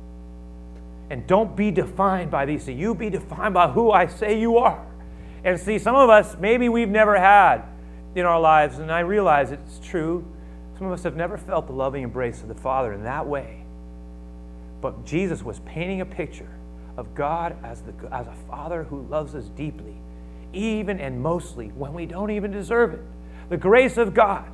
and 1.10 1.26
don't 1.26 1.54
be 1.54 1.70
defined 1.70 2.30
by 2.30 2.46
these. 2.46 2.68
You 2.68 2.94
be 2.94 3.10
defined 3.10 3.54
by 3.54 3.68
who 3.68 3.90
I 3.90 4.06
say 4.06 4.38
you 4.38 4.58
are. 4.58 4.84
And 5.44 5.60
see, 5.60 5.78
some 5.78 5.94
of 5.94 6.08
us, 6.08 6.36
maybe 6.38 6.68
we've 6.68 6.88
never 6.88 7.18
had 7.18 7.62
in 8.14 8.24
our 8.24 8.40
lives, 8.40 8.78
and 8.78 8.90
I 8.90 9.00
realize 9.00 9.50
it's 9.50 9.78
true, 9.78 10.24
some 10.78 10.86
of 10.86 10.92
us 10.92 11.02
have 11.02 11.16
never 11.16 11.36
felt 11.36 11.66
the 11.66 11.72
loving 11.72 12.02
embrace 12.02 12.40
of 12.42 12.48
the 12.48 12.54
Father 12.54 12.92
in 12.92 13.04
that 13.04 13.26
way. 13.26 13.64
But 14.80 15.04
Jesus 15.04 15.42
was 15.42 15.60
painting 15.60 16.00
a 16.00 16.06
picture 16.06 16.50
of 16.96 17.14
God 17.14 17.56
as, 17.62 17.82
the, 17.82 17.92
as 18.10 18.26
a 18.26 18.34
Father 18.48 18.84
who 18.84 19.02
loves 19.02 19.34
us 19.34 19.44
deeply, 19.50 19.96
even 20.52 21.00
and 21.00 21.20
mostly 21.20 21.68
when 21.68 21.92
we 21.92 22.06
don't 22.06 22.30
even 22.30 22.50
deserve 22.50 22.94
it. 22.94 23.02
The 23.50 23.56
grace 23.56 23.98
of 23.98 24.14
God 24.14 24.50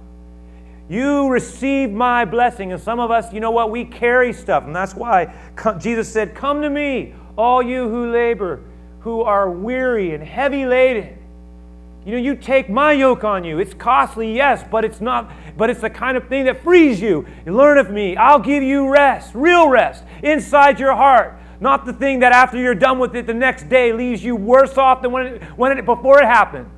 you 0.90 1.29
receive 1.29 1.92
my 1.92 2.24
blessing. 2.24 2.72
And 2.72 2.83
some 2.83 2.98
of 2.98 3.12
us, 3.12 3.33
you 3.33 3.38
know 3.38 3.53
what? 3.53 3.70
We 3.70 3.85
carry 3.85 4.33
stuff. 4.33 4.64
And 4.64 4.74
that's 4.74 4.94
why 4.94 5.33
Jesus 5.79 6.12
said, 6.12 6.35
Come 6.35 6.61
to 6.62 6.68
me, 6.68 7.14
all 7.38 7.62
you 7.62 7.88
who 7.88 8.11
labor, 8.11 8.61
who 8.98 9.22
are 9.22 9.48
weary 9.48 10.12
and 10.12 10.22
heavy 10.22 10.66
laden. 10.66 11.16
You 12.05 12.12
know, 12.12 12.18
you 12.18 12.35
take 12.35 12.68
my 12.68 12.92
yoke 12.92 13.22
on 13.22 13.44
you. 13.44 13.61
It's 13.61 13.72
costly, 13.72 14.35
yes, 14.35 14.64
but 14.68 14.85
it's 14.85 15.00
not, 15.00 15.31
but 15.57 15.70
it's 15.70 15.81
the 15.81 15.90
kind 15.90 16.16
of 16.16 16.26
thing 16.29 16.46
that 16.46 16.64
frees 16.64 17.00
you. 17.00 17.24
you 17.46 17.55
learn 17.55 17.79
of 17.79 17.90
me. 17.90 18.16
I'll 18.16 18.40
give 18.40 18.62
you 18.62 18.88
rest, 18.88 19.33
real 19.35 19.68
rest, 19.68 20.03
inside 20.24 20.81
your 20.81 20.96
heart. 20.96 21.38
Not 21.61 21.85
the 21.85 21.92
thing 21.92 22.20
that 22.20 22.33
after 22.33 22.59
you're 22.59 22.74
done 22.74 22.98
with 22.98 23.14
it 23.14 23.26
the 23.26 23.35
next 23.35 23.68
day 23.68 23.92
leaves 23.92 24.24
you 24.24 24.35
worse 24.35 24.76
off 24.76 25.03
than 25.03 25.12
when 25.12 25.26
it, 25.26 25.42
when 25.57 25.76
it 25.76 25.85
before 25.85 26.20
it 26.20 26.26
happened. 26.26 26.68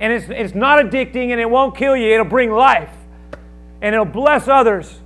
And 0.00 0.12
it's, 0.12 0.26
it's 0.30 0.54
not 0.54 0.82
addicting 0.82 1.32
and 1.32 1.40
it 1.40 1.50
won't 1.50 1.76
kill 1.76 1.96
you, 1.96 2.14
it'll 2.14 2.24
bring 2.24 2.50
life 2.50 2.90
and 3.80 3.94
it'll 3.94 4.04
bless 4.04 4.48
others. 4.48 5.00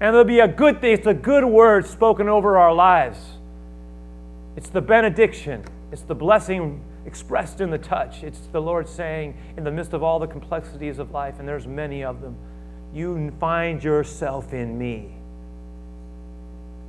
And 0.00 0.12
there'll 0.12 0.24
be 0.24 0.40
a 0.40 0.48
good 0.48 0.80
thing. 0.80 0.92
It's 0.92 1.06
a 1.06 1.14
good 1.14 1.44
word 1.44 1.86
spoken 1.86 2.28
over 2.28 2.58
our 2.58 2.74
lives. 2.74 3.18
It's 4.56 4.68
the 4.68 4.80
benediction. 4.80 5.64
It's 5.92 6.02
the 6.02 6.14
blessing 6.14 6.80
expressed 7.06 7.60
in 7.60 7.70
the 7.70 7.78
touch. 7.78 8.22
It's 8.22 8.40
the 8.52 8.60
Lord 8.60 8.88
saying, 8.88 9.36
in 9.56 9.64
the 9.64 9.70
midst 9.70 9.92
of 9.92 10.02
all 10.02 10.18
the 10.18 10.26
complexities 10.26 10.98
of 10.98 11.10
life, 11.10 11.38
and 11.38 11.48
there's 11.48 11.66
many 11.66 12.02
of 12.02 12.20
them, 12.20 12.36
you 12.92 13.32
find 13.38 13.82
yourself 13.82 14.52
in 14.52 14.78
me. 14.78 15.14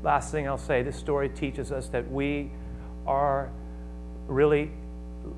Last 0.03 0.31
thing 0.31 0.47
I'll 0.47 0.57
say 0.57 0.83
this 0.83 0.95
story 0.95 1.29
teaches 1.29 1.71
us 1.71 1.89
that 1.89 2.09
we 2.11 2.51
are 3.07 3.49
really 4.27 4.71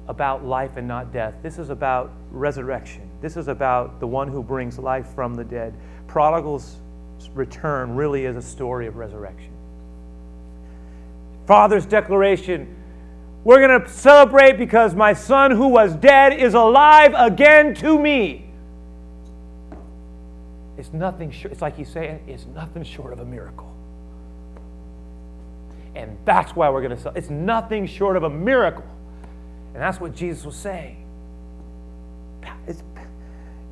about 0.07 0.45
life 0.45 0.75
and 0.75 0.87
not 0.87 1.13
death. 1.13 1.35
This 1.41 1.57
is 1.57 1.69
about 1.69 2.11
resurrection. 2.31 3.06
This 3.21 3.37
is 3.37 3.47
about 3.47 3.99
the 3.99 4.07
one 4.07 4.27
who 4.27 4.43
brings 4.43 4.77
life 4.77 5.07
from 5.15 5.33
the 5.33 5.43
dead. 5.43 5.73
Prodigal's 6.07 6.77
return 7.33 7.95
really 7.95 8.25
is 8.25 8.35
a 8.35 8.41
story 8.41 8.87
of 8.87 8.95
resurrection. 8.95 9.51
Father's 11.45 11.85
declaration 11.85 12.75
we're 13.47 13.65
going 13.65 13.81
to 13.81 13.89
celebrate 13.89 14.57
because 14.57 14.93
my 14.93 15.13
son 15.13 15.51
who 15.51 15.69
was 15.69 15.95
dead 15.95 16.33
is 16.33 16.53
alive 16.53 17.13
again 17.15 17.73
to 17.75 17.97
me. 17.97 18.49
It's 20.77 20.91
nothing 20.91 21.31
short, 21.31 21.53
it's 21.53 21.61
like 21.61 21.77
he's 21.77 21.87
saying, 21.87 22.25
it's 22.27 22.45
nothing 22.47 22.83
short 22.83 23.13
of 23.13 23.19
a 23.19 23.25
miracle. 23.25 23.73
And 25.95 26.17
that's 26.25 26.57
why 26.57 26.69
we're 26.69 26.81
going 26.81 26.97
to 26.97 27.01
celebrate. 27.01 27.21
It's 27.21 27.29
nothing 27.29 27.87
short 27.87 28.17
of 28.17 28.23
a 28.23 28.29
miracle. 28.29 28.83
And 29.73 29.81
that's 29.81 30.01
what 30.01 30.13
Jesus 30.13 30.43
was 30.43 30.57
saying. 30.57 31.05
It's, 32.67 32.83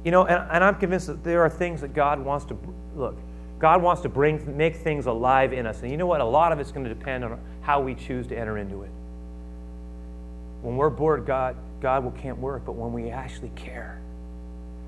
you 0.06 0.12
know, 0.12 0.26
and, 0.26 0.50
and 0.52 0.63
I'm 0.63 0.76
convinced 0.76 1.08
that 1.08 1.24
there 1.24 1.41
are 1.41 1.50
things 1.50 1.82
that 1.82 1.94
God 1.94 2.24
wants 2.24 2.46
to 2.46 2.58
look. 2.96 3.18
God 3.58 3.82
wants 3.82 4.04
to 4.04 4.10
bring, 4.10 4.56
make 4.56 4.76
things 4.76 5.08
alive 5.08 5.52
in 5.52 5.65
us. 5.65 5.82
And 5.82 5.89
you 5.89 5.98
know 5.98 6.06
what? 6.06 6.22
A 6.22 6.26
lot 6.26 6.52
of 6.52 6.60
it's 6.60 6.72
going 6.72 6.86
to 6.86 6.94
depend 6.94 7.24
on 7.24 7.39
how 7.62 7.82
we 7.82 7.96
choose 7.96 8.28
to 8.28 8.38
enter 8.38 8.60
into 8.60 8.84
it. 8.84 8.91
When 10.62 10.78
we're 10.78 10.91
bored, 10.91 11.26
God, 11.26 11.56
God 11.82 12.04
will, 12.04 12.12
can't 12.12 12.38
work. 12.38 12.63
But 12.65 12.74
when 12.74 12.94
we 12.94 13.10
actually 13.10 13.52
care, 13.56 14.00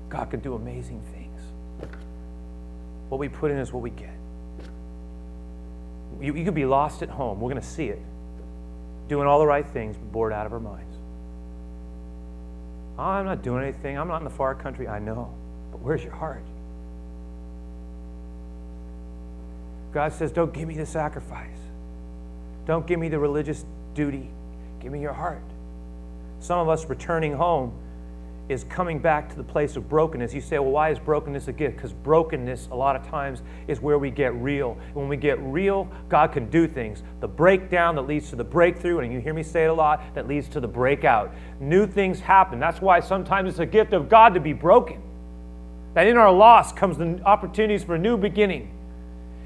God 0.08 0.30
can 0.30 0.38
do 0.38 0.54
amazing 0.54 1.02
things. 1.12 1.40
What 3.08 3.18
we 3.18 3.28
put 3.28 3.50
in 3.50 3.58
is 3.58 3.72
what 3.72 3.82
we 3.82 3.90
get. 3.90 4.14
You, 6.20 6.36
you 6.36 6.44
could 6.44 6.54
be 6.54 6.64
lost 6.64 7.02
at 7.02 7.08
home. 7.08 7.40
We're 7.40 7.50
going 7.50 7.60
to 7.60 7.66
see 7.68 7.88
it. 7.88 8.00
Doing 9.08 9.26
all 9.26 9.40
the 9.40 9.46
right 9.46 9.66
things, 9.66 9.96
but 9.96 10.12
bored 10.12 10.32
out 10.32 10.46
of 10.46 10.52
our 10.52 10.60
minds. 10.60 10.87
Oh, 12.98 13.02
I'm 13.02 13.24
not 13.24 13.42
doing 13.42 13.62
anything. 13.62 13.96
I'm 13.96 14.08
not 14.08 14.18
in 14.18 14.24
the 14.24 14.30
far 14.30 14.54
country. 14.54 14.88
I 14.88 14.98
know. 14.98 15.32
But 15.70 15.80
where's 15.80 16.02
your 16.02 16.14
heart? 16.14 16.42
God 19.92 20.12
says, 20.12 20.32
Don't 20.32 20.52
give 20.52 20.66
me 20.66 20.76
the 20.76 20.86
sacrifice. 20.86 21.58
Don't 22.66 22.86
give 22.86 22.98
me 22.98 23.08
the 23.08 23.18
religious 23.18 23.64
duty. 23.94 24.28
Give 24.80 24.92
me 24.92 25.00
your 25.00 25.12
heart. 25.12 25.42
Some 26.40 26.58
of 26.58 26.68
us 26.68 26.86
returning 26.86 27.32
home 27.32 27.72
is 28.48 28.64
coming 28.64 28.98
back 28.98 29.28
to 29.28 29.36
the 29.36 29.42
place 29.42 29.76
of 29.76 29.88
brokenness. 29.88 30.32
You 30.32 30.40
say, 30.40 30.58
well, 30.58 30.70
why 30.70 30.90
is 30.90 30.98
brokenness 30.98 31.48
a 31.48 31.52
gift? 31.52 31.76
Because 31.76 31.92
brokenness, 31.92 32.68
a 32.70 32.74
lot 32.74 32.96
of 32.96 33.06
times, 33.06 33.42
is 33.66 33.80
where 33.80 33.98
we 33.98 34.10
get 34.10 34.34
real. 34.36 34.78
When 34.94 35.08
we 35.08 35.16
get 35.16 35.38
real, 35.40 35.88
God 36.08 36.32
can 36.32 36.48
do 36.48 36.66
things. 36.66 37.02
The 37.20 37.28
breakdown 37.28 37.94
that 37.96 38.02
leads 38.02 38.30
to 38.30 38.36
the 38.36 38.44
breakthrough, 38.44 39.00
and 39.00 39.12
you 39.12 39.20
hear 39.20 39.34
me 39.34 39.42
say 39.42 39.64
it 39.64 39.68
a 39.68 39.74
lot, 39.74 40.02
that 40.14 40.26
leads 40.26 40.48
to 40.50 40.60
the 40.60 40.68
breakout. 40.68 41.34
New 41.60 41.86
things 41.86 42.20
happen. 42.20 42.58
That's 42.58 42.80
why 42.80 43.00
sometimes 43.00 43.50
it's 43.50 43.58
a 43.58 43.66
gift 43.66 43.92
of 43.92 44.08
God 44.08 44.32
to 44.34 44.40
be 44.40 44.54
broken. 44.54 45.02
That 45.94 46.06
in 46.06 46.16
our 46.16 46.32
loss 46.32 46.72
comes 46.72 46.96
the 46.96 47.20
opportunities 47.24 47.84
for 47.84 47.96
a 47.96 47.98
new 47.98 48.16
beginning. 48.16 48.74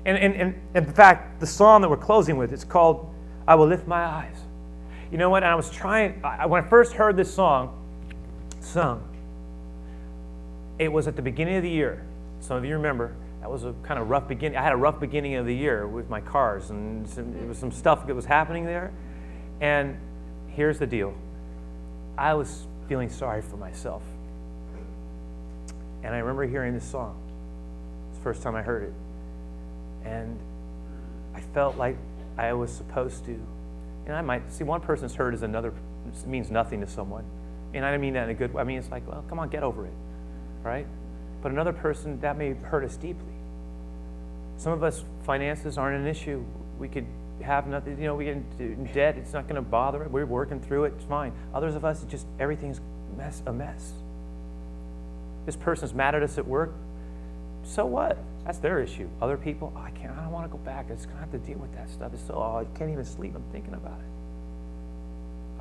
And, 0.05 0.17
and, 0.19 0.35
and 0.35 0.61
in 0.75 0.93
fact, 0.93 1.41
the 1.41 1.47
song 1.47 1.81
that 1.83 1.89
we're 1.89 1.97
closing 1.97 2.37
with, 2.37 2.53
it's 2.53 2.65
called 2.65 3.13
I 3.49 3.57
Will 3.57 3.67
Lift 3.67 3.89
My 3.89 4.05
Eyes. 4.05 4.37
You 5.11 5.19
know 5.19 5.31
what? 5.31 5.43
And 5.43 5.51
I 5.51 5.55
was 5.55 5.71
trying, 5.71 6.21
I, 6.25 6.47
when 6.47 6.63
I 6.65 6.69
first 6.69 6.93
heard 6.93 7.17
this 7.17 7.33
song 7.33 7.79
sung, 8.63 9.03
it 10.79 10.91
was 10.91 11.07
at 11.07 11.17
the 11.17 11.23
beginning 11.23 11.57
of 11.57 11.63
the 11.63 11.71
year. 11.71 12.05
Some 12.41 12.57
of 12.57 12.65
you 12.65 12.75
remember, 12.75 13.15
that 13.41 13.51
was 13.51 13.65
a 13.65 13.75
kind 13.83 14.01
of 14.01 14.09
rough 14.09 14.29
beginning. 14.29 14.57
I 14.57 14.63
had 14.63 14.73
a 14.73 14.77
rough 14.77 15.01
beginning 15.01 15.35
of 15.35 15.47
the 15.47 15.55
year 15.55 15.87
with 15.87 16.09
my 16.09 16.21
cars, 16.21 16.71
and 16.71 17.09
some, 17.09 17.37
it 17.37 17.47
was 17.47 17.59
some 17.59 17.73
stuff 17.73 18.07
that 18.07 18.15
was 18.15 18.25
happening 18.25 18.65
there. 18.65 18.93
And 19.61 19.97
here's 20.49 20.79
the 20.79 20.87
deal 20.87 21.15
I 22.17 22.35
was 22.35 22.67
feeling 22.89 23.11
sorry 23.11 23.43
for 23.43 23.57
myself. 23.57 24.03
And 26.03 26.15
I 26.15 26.19
remember 26.19 26.47
hearing 26.47 26.75
this 26.75 26.85
song. 26.85 27.17
It's 28.11 28.19
the 28.19 28.25
first 28.25 28.43
time 28.43 28.57
I 28.57 28.63
heard 28.63 28.85
it. 28.85 28.93
And 30.05 30.39
I 31.35 31.41
felt 31.41 31.77
like 31.77 31.97
I 32.37 32.53
was 32.55 32.73
supposed 32.73 33.25
to. 33.27 33.39
And 34.07 34.17
I 34.17 34.21
might 34.21 34.53
see 34.53 34.65
one 34.65 34.81
person's 34.81 35.15
hurt 35.15 35.33
is 35.33 35.43
another 35.43 35.73
means 36.27 36.51
nothing 36.51 36.81
to 36.81 36.89
someone. 36.89 37.25
And 37.75 37.85
I 37.85 37.91
don't 37.91 38.01
mean 38.01 38.15
that 38.15 38.25
in 38.25 38.31
a 38.31 38.35
good 38.35 38.53
way. 38.53 38.61
I 38.61 38.65
mean, 38.65 38.79
it's 38.79 38.91
like, 38.91 39.07
well, 39.09 39.25
come 39.29 39.39
on, 39.39 39.49
get 39.49 39.63
over 39.63 39.87
it, 39.87 39.95
right? 40.63 40.87
But 41.43 41.53
another 41.53 41.73
person, 41.73 42.21
that 42.21 42.37
may 42.37 42.55
hurt 42.55 42.85
us 42.85 42.97
deeply. 42.97 43.35
Some 44.57 44.73
of 44.73 44.83
us, 44.83 45.05
finances 45.25 45.79
aren't 45.79 46.01
an 46.01 46.07
issue. 46.07 46.45
We 46.79 46.89
could 46.89 47.07
have 47.43 47.67
nothing, 47.67 47.99
you 47.99 48.05
know, 48.05 48.15
we 48.15 48.27
get 48.27 48.37
in 48.59 48.91
debt, 48.93 49.17
it's 49.17 49.33
not 49.33 49.45
going 49.45 49.57
to 49.57 49.63
bother 49.63 50.05
it. 50.05 50.11
We're 50.11 50.27
working 50.27 50.61
through 50.61 50.85
it, 50.85 50.95
it's 50.97 51.05
fine. 51.05 51.33
Others 51.55 51.75
of 51.75 51.85
us, 51.85 52.05
just 52.05 52.27
everything's 52.39 52.81
mess, 53.17 53.43
a 53.47 53.53
mess. 53.53 53.93
This 55.47 55.57
person's 55.57 55.93
mad 55.93 56.15
at 56.15 56.23
us 56.23 56.39
at 56.39 56.47
work. 56.47 56.73
So 57.65 57.87
what? 57.87 58.19
That's 58.45 58.59
their 58.59 58.81
issue. 58.81 59.09
Other 59.21 59.37
people, 59.37 59.73
oh, 59.77 59.81
I 59.81 59.91
can't. 59.91 60.17
I 60.17 60.23
don't 60.23 60.33
want 60.33 60.51
to 60.51 60.57
go 60.57 60.63
back. 60.63 60.87
I 60.91 60.95
just 60.95 61.09
gonna 61.09 61.21
have 61.21 61.33
to 61.33 61.39
deal 61.39 61.59
with 61.59 61.73
that 61.75 61.89
stuff. 61.91 62.13
It's 62.13 62.27
so. 62.27 62.35
Oh, 62.35 62.59
I 62.59 62.79
can't 62.79 62.91
even 62.91 63.05
sleep. 63.05 63.35
I'm 63.37 63.45
thinking 63.53 63.75
about 63.75 64.01
it. 64.01 64.22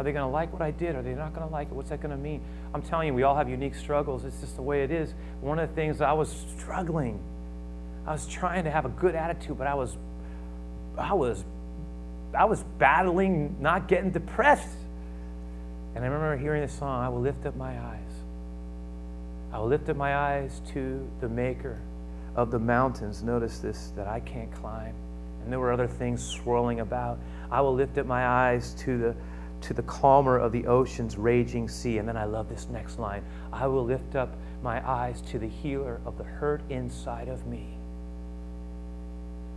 Are 0.02 0.04
they 0.04 0.14
going 0.14 0.26
to 0.26 0.34
like 0.34 0.52
what 0.52 0.64
I 0.64 0.72
did? 0.72 0.96
Are 0.96 1.04
they 1.04 1.14
not 1.14 1.32
going 1.36 1.46
to 1.46 1.54
like 1.54 1.68
it? 1.68 1.76
What's 1.76 1.92
that 1.92 2.02
going 2.02 2.10
to 2.10 2.18
mean? 2.18 2.42
I'm 2.74 2.82
telling 2.82 3.06
you, 3.06 3.14
we 3.14 3.22
all 3.22 3.36
have 3.36 3.48
unique 3.48 3.76
struggles. 3.76 4.26
It's 4.26 4.40
just 4.40 4.56
the 4.56 4.64
way 4.64 4.84
it 4.84 4.90
is. 4.90 5.14
One 5.42 5.60
of 5.60 5.70
the 5.70 5.76
things 5.76 6.02
I 6.02 6.14
was 6.14 6.36
struggling. 6.58 7.20
I 8.08 8.14
was 8.14 8.26
trying 8.26 8.64
to 8.64 8.72
have 8.72 8.86
a 8.86 8.90
good 8.90 9.14
attitude, 9.14 9.60
but 9.60 9.68
I 9.68 9.76
was, 9.76 9.96
I 10.98 11.14
was, 11.14 11.46
I 12.34 12.46
was 12.46 12.64
battling 12.80 13.58
not 13.60 13.88
getting 13.88 14.10
depressed. 14.10 14.76
And 15.94 16.04
I 16.04 16.08
remember 16.08 16.36
hearing 16.36 16.64
this 16.64 16.74
song. 16.74 17.04
I 17.04 17.10
will 17.10 17.22
lift 17.22 17.46
up 17.46 17.56
my 17.56 17.80
eyes. 17.80 18.12
I 19.54 19.60
will 19.60 19.68
lift 19.68 19.88
up 19.88 19.98
my 19.98 20.16
eyes 20.16 20.64
to 20.74 21.08
the 21.20 21.30
Maker 21.30 21.80
of 22.36 22.50
the 22.50 22.58
mountains. 22.58 23.22
Notice 23.22 23.60
this 23.60 23.94
that 23.96 24.08
I 24.08 24.20
can't 24.20 24.52
climb. 24.52 24.96
And 25.44 25.52
there 25.52 25.60
were 25.60 25.72
other 25.72 25.88
things 25.88 26.24
swirling 26.24 26.80
about. 26.80 27.20
I 27.52 27.62
will 27.62 27.76
lift 27.76 28.00
up 28.00 28.08
my 28.08 28.26
eyes 28.26 28.74
to 28.80 28.98
the 28.98 29.16
to 29.62 29.74
the 29.74 29.84
calmer 29.84 30.38
of 30.38 30.52
the 30.52 30.66
ocean's 30.66 31.18
raging 31.18 31.68
sea. 31.68 31.98
And 31.98 32.08
then 32.08 32.18
I 32.18 32.26
love 32.26 32.50
this 32.50 32.68
next 32.70 33.00
line. 33.00 33.24
I 33.54 33.68
will 33.68 33.86
lift 33.86 34.16
up 34.16 34.36
my 34.64 34.88
eyes 34.88 35.22
to 35.22 35.40
the 35.40 35.48
healer 35.48 36.02
of 36.06 36.18
the 36.18 36.24
hurt 36.24 36.62
inside 36.70 37.28
of 37.28 37.46
me. 37.48 37.68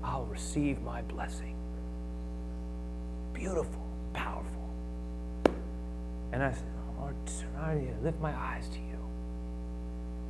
I'll 0.03 0.27
receive 0.27 0.83
my 0.83 1.03
blessing. 1.03 1.57
Beautiful, 3.33 3.87
powerful. 4.13 4.71
And 6.33 6.43
I 6.43 6.53
said, 6.53 6.65
Lord, 6.99 7.15
I 7.59 7.87
lift 8.03 8.21
my 8.21 8.35
eyes 8.37 8.69
to 8.69 8.79
you. 8.79 8.99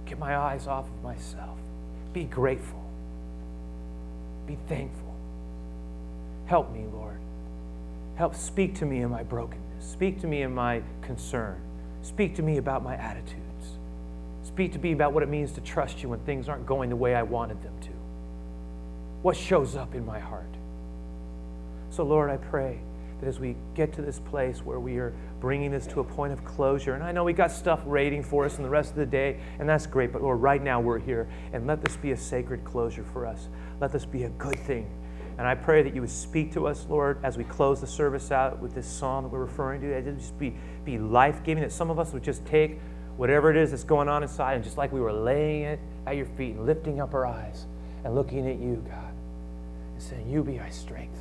Get 0.07 0.19
my 0.19 0.37
eyes 0.37 0.67
off 0.67 0.87
of 0.87 1.03
myself. 1.03 1.59
Be 2.13 2.25
grateful. 2.25 2.85
Be 4.47 4.57
thankful. 4.69 5.15
Help 6.47 6.73
me, 6.73 6.85
Lord. 6.93 7.19
Help 8.17 8.35
speak 8.35 8.75
to 8.77 8.87
me 8.87 9.01
in 9.01 9.11
my 9.11 9.23
brokenness. 9.23 9.63
Speak 9.85 10.20
to 10.23 10.27
me 10.27 10.42
in 10.42 10.55
my 10.55 10.83
concern. 11.03 11.61
Speak 12.03 12.35
to 12.37 12.42
me 12.42 12.57
about 12.57 12.83
my 12.83 12.97
attitudes. 12.97 13.42
Speak 14.42 14.73
to 14.73 14.79
me 14.79 14.92
about 14.92 15.12
what 15.12 15.23
it 15.23 15.29
means 15.29 15.53
to 15.53 15.61
trust 15.61 16.03
you 16.03 16.09
when 16.09 16.20
things 16.20 16.49
aren't 16.49 16.66
going 16.66 16.90
the 16.90 16.97
way 16.97 17.14
I 17.14 17.23
wanted 17.23 17.62
them 17.62 17.79
to. 17.83 17.90
What 19.23 19.37
shows 19.37 19.77
up 19.77 19.94
in 19.94 20.05
my 20.05 20.18
heart? 20.18 20.55
So, 21.90 22.03
Lord, 22.03 22.31
I 22.31 22.38
pray 22.38 22.81
that 23.20 23.29
as 23.29 23.38
we 23.38 23.57
get 23.75 23.92
to 23.94 24.03
this 24.03 24.18
place 24.18 24.64
where 24.64 24.81
we 24.81 24.97
are 24.97 25.14
bringing 25.40 25.70
this 25.70 25.87
to 25.88 26.01
a 26.01 26.05
point 26.05 26.33
of 26.33 26.44
closure, 26.44 26.94
and 26.94 27.05
I 27.05 27.12
know 27.12 27.23
we 27.23 27.33
got 27.33 27.51
stuff 27.53 27.85
waiting 27.85 28.23
for 28.23 28.44
us 28.44 28.57
in 28.57 28.62
the 28.62 28.70
rest 28.70 28.90
of 28.90 28.97
the 28.97 29.07
day, 29.07 29.38
and 29.59 29.68
that's 29.68 29.87
great, 29.87 30.12
but 30.12 30.23
Lord, 30.23 30.40
right 30.40 30.62
now 30.62 30.81
we're 30.81 30.99
here, 30.99 31.29
and 31.53 31.66
let 31.66 31.83
this 31.83 31.97
be 31.97 32.12
a 32.12 32.16
sacred 32.16 32.64
closure 32.64 33.05
for 33.05 33.27
us. 33.27 33.49
Let 33.81 33.92
this 33.92 34.05
be 34.05 34.25
a 34.25 34.31
good 34.31 34.59
thing. 34.61 34.90
And 35.37 35.47
I 35.47 35.55
pray 35.55 35.83
that 35.83 35.94
you 35.94 36.01
would 36.01 36.11
speak 36.11 36.53
to 36.53 36.66
us, 36.66 36.87
Lord, 36.88 37.18
as 37.25 37.37
we 37.37 37.44
close 37.44 37.81
the 37.81 37.87
service 37.87 38.31
out 38.31 38.61
with 38.61 38.75
this 38.75 38.87
psalm 38.87 39.25
that 39.25 39.31
we're 39.31 39.40
referring 39.40 39.81
to. 39.81 39.88
That 39.88 39.99
it 39.99 40.07
would 40.07 40.18
just 40.18 40.38
be, 40.38 40.55
be 40.85 40.99
life 40.99 41.42
giving, 41.42 41.62
that 41.62 41.73
some 41.73 41.90
of 41.90 41.99
us 41.99 42.12
would 42.12 42.23
just 42.23 42.44
take 42.47 42.79
whatever 43.16 43.51
it 43.51 43.57
is 43.57 43.70
that's 43.70 43.85
going 43.85 44.09
on 44.09 44.23
inside 44.23 44.55
and 44.55 44.64
just 44.64 44.77
like 44.77 44.92
we 44.92 45.01
were 45.01 45.12
laying 45.12 45.62
it 45.62 45.81
at 46.07 46.16
your 46.16 46.27
feet 46.27 46.55
and 46.55 46.66
lifting 46.66 47.01
up 47.01 47.14
our 47.14 47.27
eyes 47.27 47.66
and 48.05 48.14
looking 48.14 48.49
at 48.49 48.59
you, 48.59 48.85
God, 48.88 49.14
and 49.92 50.03
saying, 50.03 50.29
You 50.29 50.44
be 50.44 50.59
our 50.59 50.70
strength. 50.70 51.18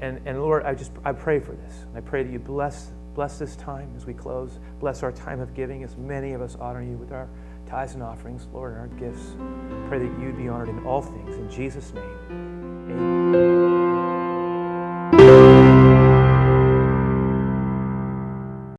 And, 0.00 0.20
and 0.26 0.40
Lord, 0.42 0.64
I 0.64 0.74
just 0.74 0.92
I 1.04 1.12
pray 1.12 1.38
for 1.40 1.52
this. 1.52 1.84
I 1.94 2.00
pray 2.00 2.22
that 2.22 2.32
you 2.32 2.38
bless 2.38 2.90
bless 3.14 3.38
this 3.38 3.56
time 3.56 3.92
as 3.96 4.06
we 4.06 4.14
close. 4.14 4.58
Bless 4.80 5.02
our 5.02 5.12
time 5.12 5.40
of 5.40 5.54
giving 5.54 5.84
as 5.84 5.96
many 5.96 6.32
of 6.32 6.40
us 6.40 6.56
honor 6.60 6.82
you 6.82 6.96
with 6.96 7.12
our 7.12 7.28
tithes 7.66 7.94
and 7.94 8.02
offerings, 8.02 8.48
Lord, 8.52 8.72
and 8.72 8.80
our 8.80 8.88
gifts. 8.98 9.36
Pray 9.88 9.98
that 9.98 10.20
you'd 10.20 10.36
be 10.36 10.48
honored 10.48 10.68
in 10.68 10.84
all 10.84 11.02
things. 11.02 11.36
In 11.36 11.50
Jesus' 11.50 11.92
name. 11.92 12.61